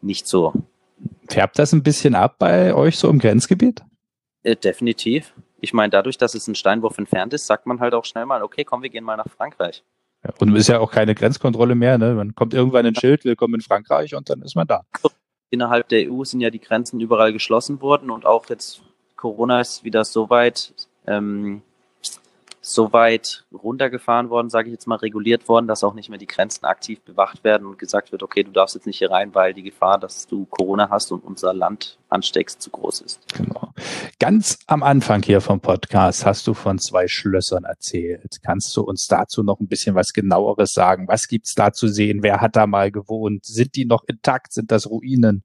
nicht 0.00 0.28
so. 0.28 0.52
Färbt 1.28 1.58
das 1.58 1.72
ein 1.72 1.82
bisschen 1.82 2.14
ab 2.14 2.36
bei 2.38 2.74
euch 2.74 2.96
so 2.96 3.08
im 3.08 3.18
Grenzgebiet? 3.18 3.82
Äh, 4.44 4.56
definitiv. 4.56 5.34
Ich 5.60 5.72
meine, 5.72 5.90
dadurch, 5.90 6.18
dass 6.18 6.34
es 6.34 6.46
ein 6.46 6.54
Steinwurf 6.54 6.98
entfernt 6.98 7.32
ist, 7.32 7.46
sagt 7.46 7.66
man 7.66 7.80
halt 7.80 7.94
auch 7.94 8.04
schnell 8.04 8.26
mal, 8.26 8.42
okay, 8.42 8.64
komm, 8.64 8.82
wir 8.82 8.90
gehen 8.90 9.04
mal 9.04 9.16
nach 9.16 9.28
Frankreich. 9.28 9.82
Ja, 10.24 10.30
und 10.38 10.54
ist 10.54 10.68
ja 10.68 10.78
auch 10.78 10.90
keine 10.90 11.14
Grenzkontrolle 11.14 11.74
mehr. 11.74 11.98
Ne? 11.98 12.14
Man 12.14 12.34
kommt 12.34 12.54
irgendwann 12.54 12.86
ein 12.86 12.94
Schild, 12.94 13.24
willkommen 13.24 13.54
in 13.54 13.60
Frankreich 13.60 14.14
und 14.14 14.30
dann 14.30 14.42
ist 14.42 14.54
man 14.54 14.66
da. 14.66 14.84
Innerhalb 15.52 15.90
der 15.90 16.10
EU 16.10 16.24
sind 16.24 16.40
ja 16.40 16.48
die 16.48 16.60
Grenzen 16.60 16.98
überall 16.98 17.30
geschlossen 17.30 17.82
worden 17.82 18.08
und 18.08 18.24
auch 18.24 18.48
jetzt 18.48 18.80
Corona 19.16 19.60
ist 19.60 19.84
wieder 19.84 20.02
so 20.02 20.30
weit 20.30 20.72
ähm, 21.06 21.60
so 22.64 22.92
weit 22.92 23.44
runtergefahren 23.52 24.30
worden, 24.30 24.48
sage 24.48 24.68
ich 24.68 24.72
jetzt 24.72 24.86
mal, 24.86 24.94
reguliert 24.94 25.48
worden, 25.48 25.66
dass 25.66 25.82
auch 25.82 25.94
nicht 25.94 26.08
mehr 26.08 26.18
die 26.18 26.28
Grenzen 26.28 26.64
aktiv 26.64 27.00
bewacht 27.00 27.42
werden 27.42 27.66
und 27.66 27.76
gesagt 27.76 28.12
wird, 28.12 28.22
okay, 28.22 28.44
du 28.44 28.52
darfst 28.52 28.76
jetzt 28.76 28.86
nicht 28.86 28.98
hier 28.98 29.10
rein, 29.10 29.34
weil 29.34 29.52
die 29.52 29.64
Gefahr, 29.64 29.98
dass 29.98 30.28
du 30.28 30.46
Corona 30.46 30.88
hast 30.88 31.10
und 31.10 31.24
unser 31.24 31.52
Land 31.52 31.98
ansteckst, 32.08 32.62
zu 32.62 32.70
groß 32.70 33.00
ist. 33.00 33.20
Genau. 33.34 33.72
Ganz 34.20 34.60
am 34.68 34.84
Anfang 34.84 35.24
hier 35.24 35.40
vom 35.40 35.60
Podcast 35.60 36.24
hast 36.24 36.46
du 36.46 36.54
von 36.54 36.78
zwei 36.78 37.08
Schlössern 37.08 37.64
erzählt. 37.64 38.38
Kannst 38.44 38.76
du 38.76 38.82
uns 38.82 39.08
dazu 39.08 39.42
noch 39.42 39.58
ein 39.58 39.66
bisschen 39.66 39.96
was 39.96 40.12
genaueres 40.12 40.72
sagen? 40.72 41.08
Was 41.08 41.26
gibt's 41.26 41.56
da 41.56 41.72
zu 41.72 41.88
sehen? 41.88 42.22
Wer 42.22 42.40
hat 42.40 42.54
da 42.54 42.68
mal 42.68 42.92
gewohnt? 42.92 43.44
Sind 43.44 43.74
die 43.74 43.86
noch 43.86 44.04
intakt? 44.06 44.52
Sind 44.52 44.70
das 44.70 44.88
Ruinen? 44.88 45.42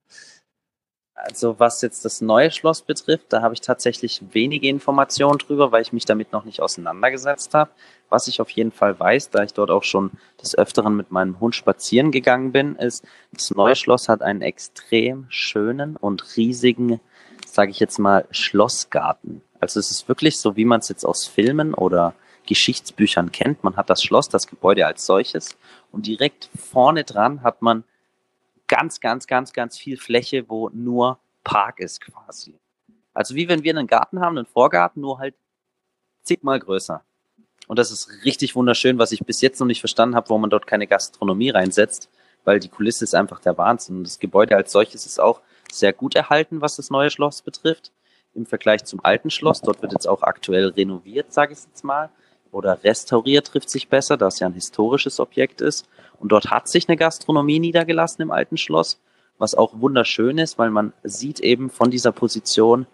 Also 1.20 1.60
was 1.60 1.82
jetzt 1.82 2.06
das 2.06 2.22
neue 2.22 2.52
Schloss 2.52 2.84
betrifft, 2.84 3.34
da 3.34 3.42
habe 3.42 3.56
ich 3.56 3.62
tatsächlich 3.62 4.22
wenige 4.34 4.70
Informationen 4.70 5.40
drüber, 5.40 5.72
weil 5.72 5.82
ich 5.82 5.92
mich 5.92 6.06
damit 6.06 6.32
noch 6.32 6.46
nicht 6.46 6.62
auseinandergesetzt 6.62 7.56
habe. 7.56 7.72
Was 8.08 8.28
ich 8.28 8.40
auf 8.40 8.52
jeden 8.52 8.72
Fall 8.72 9.00
weiß, 9.00 9.32
da 9.32 9.42
ich 9.42 9.52
dort 9.52 9.72
auch 9.72 9.84
schon 9.84 10.12
des 10.40 10.56
Öfteren 10.56 10.96
mit 10.96 11.10
meinem 11.10 11.40
Hund 11.40 11.56
spazieren 11.56 12.12
gegangen 12.12 12.52
bin, 12.52 12.76
ist, 12.76 13.04
das 13.34 13.50
neue 13.50 13.76
Schloss 13.76 14.10
hat 14.10 14.22
einen 14.22 14.44
extrem 14.44 15.26
schönen 15.30 15.96
und 15.96 16.38
riesigen, 16.38 17.00
sage 17.48 17.72
ich 17.72 17.80
jetzt 17.80 17.98
mal, 17.98 18.28
Schlossgarten. 18.30 19.42
Also 19.60 19.80
es 19.80 19.90
ist 19.90 20.08
wirklich 20.08 20.40
so, 20.40 20.56
wie 20.56 20.66
man 20.66 20.82
es 20.82 20.90
jetzt 20.90 21.04
aus 21.04 21.26
Filmen 21.26 21.74
oder 21.74 22.14
Geschichtsbüchern 22.46 23.32
kennt. 23.32 23.64
Man 23.64 23.76
hat 23.76 23.90
das 23.90 24.04
Schloss, 24.04 24.30
das 24.30 24.46
Gebäude 24.46 24.86
als 24.86 25.08
solches 25.08 25.58
und 25.92 26.06
direkt 26.06 26.48
vorne 26.56 27.04
dran 27.04 27.42
hat 27.42 27.64
man 27.64 27.84
ganz, 28.68 29.00
ganz, 29.00 29.28
ganz, 29.28 29.54
ganz 29.54 29.78
viel 29.78 29.98
Fläche, 29.98 30.50
wo 30.50 30.70
nur 30.70 31.20
Park 31.44 31.80
ist 31.80 32.02
quasi. 32.02 32.60
Also 33.14 33.36
wie 33.36 33.48
wenn 33.48 33.64
wir 33.64 33.76
einen 33.76 33.88
Garten 33.88 34.20
haben, 34.20 34.38
einen 34.38 34.46
Vorgarten, 34.46 35.02
nur 35.02 35.20
halt 35.20 35.36
zigmal 36.24 36.60
größer. 36.60 37.04
Und 37.68 37.80
das 37.80 37.92
ist 37.92 38.10
richtig 38.24 38.56
wunderschön, 38.56 38.98
was 38.98 39.12
ich 39.12 39.26
bis 39.26 39.42
jetzt 39.42 39.60
noch 39.60 39.68
nicht 39.68 39.80
verstanden 39.80 40.16
habe, 40.16 40.30
wo 40.30 40.38
man 40.38 40.50
dort 40.50 40.68
keine 40.68 40.88
Gastronomie 40.88 41.50
reinsetzt, 41.50 42.10
weil 42.44 42.60
die 42.60 42.70
Kulisse 42.70 43.04
ist 43.04 43.16
einfach 43.16 43.40
der 43.40 43.58
Wahnsinn. 43.58 43.98
Und 43.98 44.04
das 44.04 44.20
Gebäude 44.20 44.56
als 44.56 44.72
solches 44.72 45.06
ist 45.06 45.20
auch 45.20 45.42
sehr 45.72 45.94
gut 45.94 46.16
erhalten, 46.16 46.62
was 46.62 46.78
das 46.78 46.90
neue 46.90 47.10
Schloss 47.10 47.42
betrifft, 47.42 47.92
im 48.34 48.46
Vergleich 48.46 48.86
zum 48.86 49.04
alten 49.04 49.30
Schloss. 49.30 49.62
Dort 49.62 49.82
wird 49.82 49.94
jetzt 49.94 50.08
auch 50.08 50.24
aktuell 50.24 50.68
renoviert, 50.68 51.34
sage 51.34 51.54
ich 51.54 51.60
jetzt 51.60 51.84
mal, 51.84 52.10
oder 52.58 52.84
restauriert 52.84 53.48
trifft 53.48 53.70
sich 53.70 53.88
besser, 53.88 54.18
da 54.18 54.28
es 54.28 54.40
ja 54.40 54.48
ein 54.48 54.54
historisches 54.54 55.20
Objekt 55.20 55.62
ist. 55.62 55.88
Und 56.20 56.32
dort 56.32 56.50
hat 56.50 56.68
sich 56.68 56.90
eine 56.90 56.98
Gastronomie 56.98 57.60
niedergelassen 57.60 58.24
im 58.24 58.32
alten 58.32 58.58
Schloss, 58.58 59.00
was 59.38 59.54
auch 59.54 59.80
wunderschön 59.80 60.40
ist, 60.40 60.58
weil 60.58 60.72
man 60.72 60.92
sieht 61.04 61.40
eben 61.40 61.70
von 61.70 61.92
dieser 61.92 62.12
Position 62.12 62.88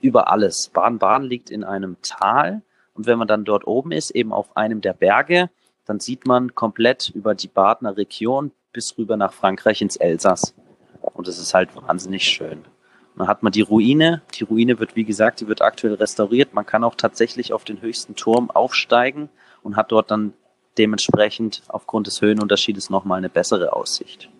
über 0.00 0.32
alles. 0.32 0.70
Baden-Baden 0.74 1.28
liegt 1.28 1.50
in 1.50 1.62
einem 1.62 1.96
Tal 2.02 2.62
und 2.94 3.06
wenn 3.06 3.18
man 3.18 3.28
dann 3.28 3.44
dort 3.44 3.66
oben 3.66 3.92
ist, 3.92 4.10
eben 4.10 4.32
auf 4.32 4.56
einem 4.56 4.80
der 4.80 4.92
Berge, 4.92 5.50
dann 5.86 6.00
sieht 6.00 6.26
man 6.26 6.54
komplett 6.54 7.10
über 7.14 7.36
die 7.36 7.48
Badener 7.48 7.96
Region 7.96 8.50
bis 8.72 8.98
rüber 8.98 9.16
nach 9.16 9.32
Frankreich 9.32 9.80
ins 9.82 9.96
Elsass. 9.96 10.54
Und 11.00 11.28
es 11.28 11.38
ist 11.38 11.54
halt 11.54 11.74
wahnsinnig 11.76 12.24
schön. 12.24 12.64
Dann 13.16 13.28
hat 13.28 13.42
man 13.42 13.52
die 13.52 13.60
Ruine. 13.60 14.22
Die 14.34 14.44
Ruine 14.44 14.78
wird, 14.78 14.96
wie 14.96 15.04
gesagt, 15.04 15.40
die 15.40 15.48
wird 15.48 15.62
aktuell 15.62 15.94
restauriert. 15.94 16.54
Man 16.54 16.66
kann 16.66 16.84
auch 16.84 16.94
tatsächlich 16.94 17.52
auf 17.52 17.64
den 17.64 17.80
höchsten 17.82 18.14
Turm 18.14 18.50
aufsteigen 18.50 19.28
und 19.62 19.76
hat 19.76 19.92
dort 19.92 20.10
dann 20.10 20.32
dementsprechend 20.78 21.62
aufgrund 21.68 22.06
des 22.06 22.20
Höhenunterschiedes 22.20 22.90
nochmal 22.90 23.18
eine 23.18 23.28
bessere 23.28 23.72
Aussicht. 23.74 24.30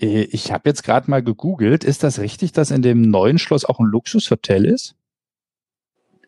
Äh, 0.00 0.24
ich 0.24 0.52
habe 0.52 0.68
jetzt 0.68 0.82
gerade 0.82 1.10
mal 1.10 1.22
gegoogelt. 1.22 1.84
Ist 1.84 2.02
das 2.02 2.18
richtig, 2.18 2.52
dass 2.52 2.70
in 2.70 2.82
dem 2.82 3.02
neuen 3.02 3.38
Schloss 3.38 3.64
auch 3.64 3.78
ein 3.78 3.86
Luxushotel 3.86 4.66
ist? 4.66 4.96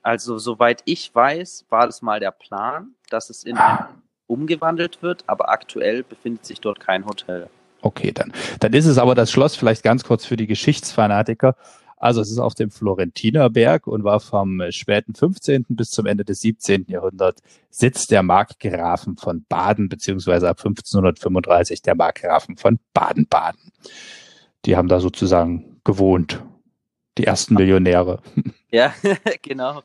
Also, 0.02 0.38
soweit 0.38 0.82
ich 0.84 1.12
weiß, 1.12 1.66
war 1.68 1.86
das 1.86 2.00
mal 2.00 2.20
der 2.20 2.30
Plan, 2.30 2.94
dass 3.10 3.28
es 3.28 3.42
in 3.42 3.58
ah. 3.58 3.88
umgewandelt 4.28 5.02
wird, 5.02 5.24
aber 5.26 5.48
aktuell 5.48 6.04
befindet 6.04 6.46
sich 6.46 6.60
dort 6.60 6.78
kein 6.78 7.06
Hotel. 7.06 7.50
Okay, 7.82 8.12
dann. 8.12 8.32
Dann 8.60 8.72
ist 8.72 8.86
es 8.86 8.98
aber 8.98 9.14
das 9.14 9.30
Schloss 9.30 9.56
vielleicht 9.56 9.82
ganz 9.82 10.04
kurz 10.04 10.24
für 10.24 10.36
die 10.36 10.46
Geschichtsfanatiker. 10.46 11.56
Also 11.98 12.20
es 12.20 12.30
ist 12.30 12.38
auf 12.38 12.54
dem 12.54 12.70
Florentinerberg 12.70 13.86
und 13.86 14.04
war 14.04 14.20
vom 14.20 14.62
späten 14.70 15.14
15. 15.14 15.64
bis 15.70 15.90
zum 15.90 16.06
Ende 16.06 16.24
des 16.24 16.40
17. 16.42 16.86
Jahrhunderts 16.88 17.42
Sitz 17.70 18.06
der 18.06 18.22
Markgrafen 18.22 19.16
von 19.16 19.44
Baden, 19.48 19.88
beziehungsweise 19.88 20.48
ab 20.48 20.58
1535 20.58 21.82
der 21.82 21.94
Markgrafen 21.94 22.56
von 22.56 22.78
Baden-Baden. 22.92 23.72
Die 24.66 24.76
haben 24.76 24.88
da 24.88 25.00
sozusagen 25.00 25.80
gewohnt. 25.84 26.42
Die 27.18 27.24
ersten 27.24 27.54
Millionäre. 27.54 28.20
Ja, 28.70 28.92
genau. 29.42 29.82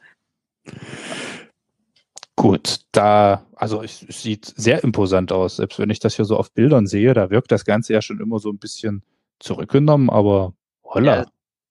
Gut, 2.42 2.80
da, 2.92 3.46
also 3.54 3.84
es, 3.84 4.02
es 4.02 4.24
sieht 4.24 4.46
sehr 4.46 4.84
imposant 4.84 5.32
aus. 5.32 5.58
Selbst 5.58 5.78
wenn 5.78 5.92
ich 5.92 6.00
das 6.00 6.16
hier 6.16 6.26
so 6.26 6.38
auf 6.38 6.52
Bildern 6.52 6.88
sehe, 6.88 7.14
da 7.14 7.30
wirkt 7.30 7.52
das 7.52 7.66
Ganze 7.66 7.94
ja 7.94 8.02
schon 8.02 8.20
immer 8.20 8.40
so 8.40 8.50
ein 8.50 8.58
bisschen 8.58 9.04
zurückgenommen, 9.38 10.10
aber 10.10 10.56
holla. 10.84 11.18
Ja, 11.18 11.26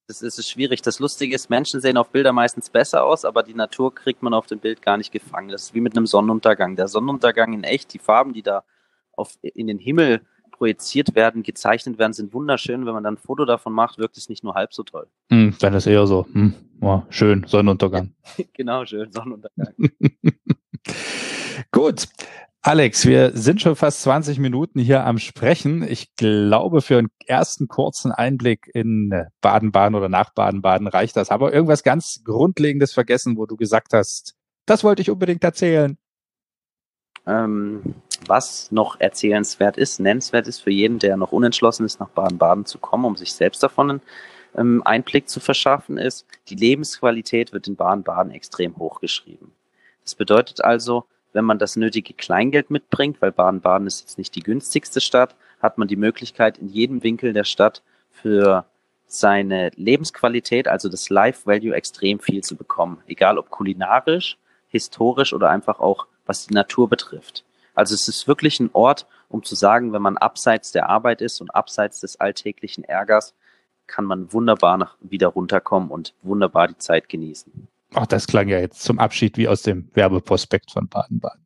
das 0.07 0.21
ist 0.21 0.49
schwierig. 0.49 0.81
Das 0.81 0.99
Lustige 0.99 1.35
ist, 1.35 1.49
Menschen 1.49 1.81
sehen 1.81 1.97
auf 1.97 2.11
Bilder 2.11 2.31
meistens 2.31 2.69
besser 2.69 3.03
aus, 3.03 3.25
aber 3.25 3.43
die 3.43 3.53
Natur 3.53 3.93
kriegt 3.93 4.23
man 4.23 4.33
auf 4.33 4.47
dem 4.47 4.59
Bild 4.59 4.81
gar 4.81 4.95
nicht 4.95 5.11
gefangen. 5.11 5.49
Das 5.49 5.63
ist 5.63 5.73
wie 5.73 5.81
mit 5.81 5.97
einem 5.97 6.05
Sonnenuntergang. 6.05 6.77
Der 6.77 6.87
Sonnenuntergang 6.87 7.51
in 7.51 7.65
echt, 7.65 7.93
die 7.93 7.99
Farben, 7.99 8.31
die 8.31 8.41
da 8.41 8.63
auf, 9.11 9.37
in 9.41 9.67
den 9.67 9.77
Himmel 9.77 10.21
projiziert 10.61 11.15
werden, 11.15 11.43
gezeichnet 11.43 11.97
werden, 11.97 12.13
sind 12.13 12.33
wunderschön. 12.33 12.85
Wenn 12.85 12.93
man 12.93 13.03
dann 13.03 13.15
ein 13.15 13.17
Foto 13.17 13.45
davon 13.45 13.73
macht, 13.73 13.97
wirkt 13.97 14.15
es 14.15 14.29
nicht 14.29 14.43
nur 14.43 14.53
halb 14.53 14.73
so 14.73 14.83
toll. 14.83 15.07
Hm, 15.31 15.55
dann 15.59 15.73
ist 15.73 15.87
eher 15.87 16.05
so, 16.07 16.27
hm, 16.31 16.53
oh, 16.81 17.01
schön, 17.09 17.45
Sonnenuntergang. 17.47 18.13
genau, 18.53 18.85
schön, 18.85 19.11
Sonnenuntergang. 19.11 19.73
Gut, 21.71 22.07
Alex, 22.63 23.07
wir 23.07 23.31
sind 23.33 23.59
schon 23.59 23.75
fast 23.75 24.03
20 24.03 24.37
Minuten 24.37 24.79
hier 24.79 25.03
am 25.03 25.17
Sprechen. 25.17 25.81
Ich 25.81 26.15
glaube, 26.15 26.81
für 26.81 26.99
einen 26.99 27.09
ersten 27.25 27.67
kurzen 27.67 28.11
Einblick 28.11 28.69
in 28.73 29.11
Baden-Baden 29.41 29.95
oder 29.95 30.09
nach 30.09 30.31
Baden-Baden 30.33 30.87
reicht 30.87 31.17
das. 31.17 31.31
Aber 31.31 31.53
irgendwas 31.53 31.81
ganz 31.81 32.21
Grundlegendes 32.23 32.93
vergessen, 32.93 33.35
wo 33.35 33.47
du 33.47 33.57
gesagt 33.57 33.93
hast, 33.93 34.35
das 34.67 34.83
wollte 34.83 35.01
ich 35.01 35.09
unbedingt 35.09 35.43
erzählen. 35.43 35.97
Ähm, 37.25 37.95
was 38.27 38.71
noch 38.71 38.99
erzählenswert 38.99 39.77
ist, 39.77 39.99
nennenswert 39.99 40.47
ist 40.47 40.59
für 40.59 40.71
jeden, 40.71 40.99
der 40.99 41.17
noch 41.17 41.31
unentschlossen 41.31 41.85
ist, 41.85 41.99
nach 41.99 42.09
Baden-Baden 42.09 42.65
zu 42.65 42.77
kommen, 42.77 43.05
um 43.05 43.15
sich 43.15 43.33
selbst 43.33 43.63
davon 43.63 43.89
einen 43.89 44.01
ähm, 44.55 44.81
Einblick 44.85 45.29
zu 45.29 45.39
verschaffen, 45.39 45.97
ist, 45.97 46.27
die 46.49 46.55
Lebensqualität 46.55 47.53
wird 47.53 47.67
in 47.67 47.75
Baden-Baden 47.75 48.31
extrem 48.31 48.77
hochgeschrieben. 48.77 49.51
Das 50.03 50.13
bedeutet 50.13 50.63
also, 50.63 51.05
wenn 51.33 51.45
man 51.45 51.59
das 51.59 51.75
nötige 51.75 52.13
Kleingeld 52.13 52.69
mitbringt, 52.69 53.21
weil 53.21 53.31
Baden-Baden 53.31 53.87
ist 53.87 54.01
jetzt 54.01 54.17
nicht 54.17 54.35
die 54.35 54.43
günstigste 54.43 55.01
Stadt, 55.01 55.35
hat 55.61 55.77
man 55.77 55.87
die 55.87 55.95
Möglichkeit, 55.95 56.57
in 56.57 56.67
jedem 56.67 57.03
Winkel 57.03 57.33
der 57.33 57.43
Stadt 57.43 57.81
für 58.09 58.65
seine 59.07 59.71
Lebensqualität, 59.75 60.67
also 60.67 60.89
das 60.89 61.09
Life 61.09 61.45
Value, 61.45 61.75
extrem 61.75 62.19
viel 62.19 62.43
zu 62.43 62.55
bekommen. 62.55 63.01
Egal 63.07 63.37
ob 63.37 63.49
kulinarisch, 63.49 64.37
historisch 64.67 65.33
oder 65.33 65.49
einfach 65.49 65.79
auch 65.79 66.07
was 66.25 66.47
die 66.47 66.53
Natur 66.53 66.87
betrifft. 66.87 67.43
Also 67.73 67.95
es 67.95 68.07
ist 68.07 68.27
wirklich 68.27 68.59
ein 68.59 68.69
Ort, 68.73 69.05
um 69.27 69.43
zu 69.43 69.55
sagen, 69.55 69.93
wenn 69.93 70.01
man 70.01 70.17
abseits 70.17 70.71
der 70.71 70.89
Arbeit 70.89 71.21
ist 71.21 71.41
und 71.41 71.53
abseits 71.53 71.99
des 71.99 72.19
alltäglichen 72.19 72.83
Ärgers, 72.83 73.33
kann 73.87 74.05
man 74.05 74.31
wunderbar 74.31 74.77
nach, 74.77 74.95
wieder 75.01 75.27
runterkommen 75.27 75.89
und 75.89 76.13
wunderbar 76.21 76.67
die 76.67 76.77
Zeit 76.77 77.09
genießen. 77.09 77.67
Ach, 77.93 78.07
das 78.07 78.27
klang 78.27 78.47
ja 78.47 78.59
jetzt 78.59 78.81
zum 78.83 78.99
Abschied 78.99 79.37
wie 79.37 79.47
aus 79.47 79.63
dem 79.63 79.89
Werbeprospekt 79.93 80.71
von 80.71 80.87
Baden-Baden. 80.87 81.45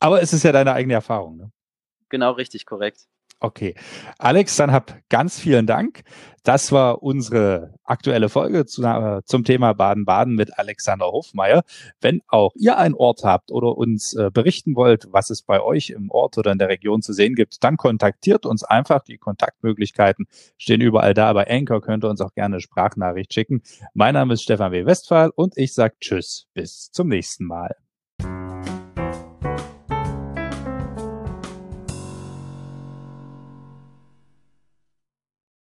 Aber 0.00 0.20
es 0.22 0.32
ist 0.32 0.42
ja 0.42 0.52
deine 0.52 0.72
eigene 0.72 0.94
Erfahrung, 0.94 1.36
ne? 1.36 1.52
Genau 2.08 2.32
richtig, 2.32 2.66
korrekt. 2.66 3.06
Okay. 3.40 3.76
Alex, 4.18 4.56
dann 4.56 4.72
hab 4.72 4.98
ganz 5.08 5.38
vielen 5.38 5.66
Dank. 5.66 6.02
Das 6.42 6.72
war 6.72 7.04
unsere 7.04 7.74
aktuelle 7.84 8.28
Folge 8.28 8.66
zu, 8.66 8.82
äh, 8.82 9.22
zum 9.24 9.44
Thema 9.44 9.74
Baden-Baden 9.74 10.34
mit 10.34 10.58
Alexander 10.58 11.06
Hofmeier. 11.06 11.62
Wenn 12.00 12.20
auch 12.26 12.52
ihr 12.56 12.78
einen 12.78 12.94
Ort 12.94 13.22
habt 13.22 13.52
oder 13.52 13.76
uns 13.76 14.14
äh, 14.14 14.30
berichten 14.32 14.74
wollt, 14.74 15.06
was 15.12 15.30
es 15.30 15.42
bei 15.42 15.60
euch 15.60 15.90
im 15.90 16.10
Ort 16.10 16.36
oder 16.36 16.50
in 16.50 16.58
der 16.58 16.68
Region 16.68 17.00
zu 17.00 17.12
sehen 17.12 17.36
gibt, 17.36 17.62
dann 17.62 17.76
kontaktiert 17.76 18.44
uns 18.44 18.64
einfach. 18.64 19.04
Die 19.04 19.18
Kontaktmöglichkeiten 19.18 20.26
stehen 20.56 20.80
überall 20.80 21.14
da. 21.14 21.32
Bei 21.32 21.48
Anchor 21.48 21.80
könnt 21.80 22.04
ihr 22.04 22.10
uns 22.10 22.20
auch 22.20 22.34
gerne 22.34 22.60
Sprachnachricht 22.60 23.32
schicken. 23.32 23.62
Mein 23.94 24.14
Name 24.14 24.34
ist 24.34 24.42
Stefan 24.42 24.72
W. 24.72 24.84
Westphal 24.84 25.30
und 25.34 25.56
ich 25.56 25.74
sage 25.74 25.94
Tschüss. 26.00 26.48
Bis 26.54 26.90
zum 26.90 27.06
nächsten 27.08 27.44
Mal. 27.44 27.76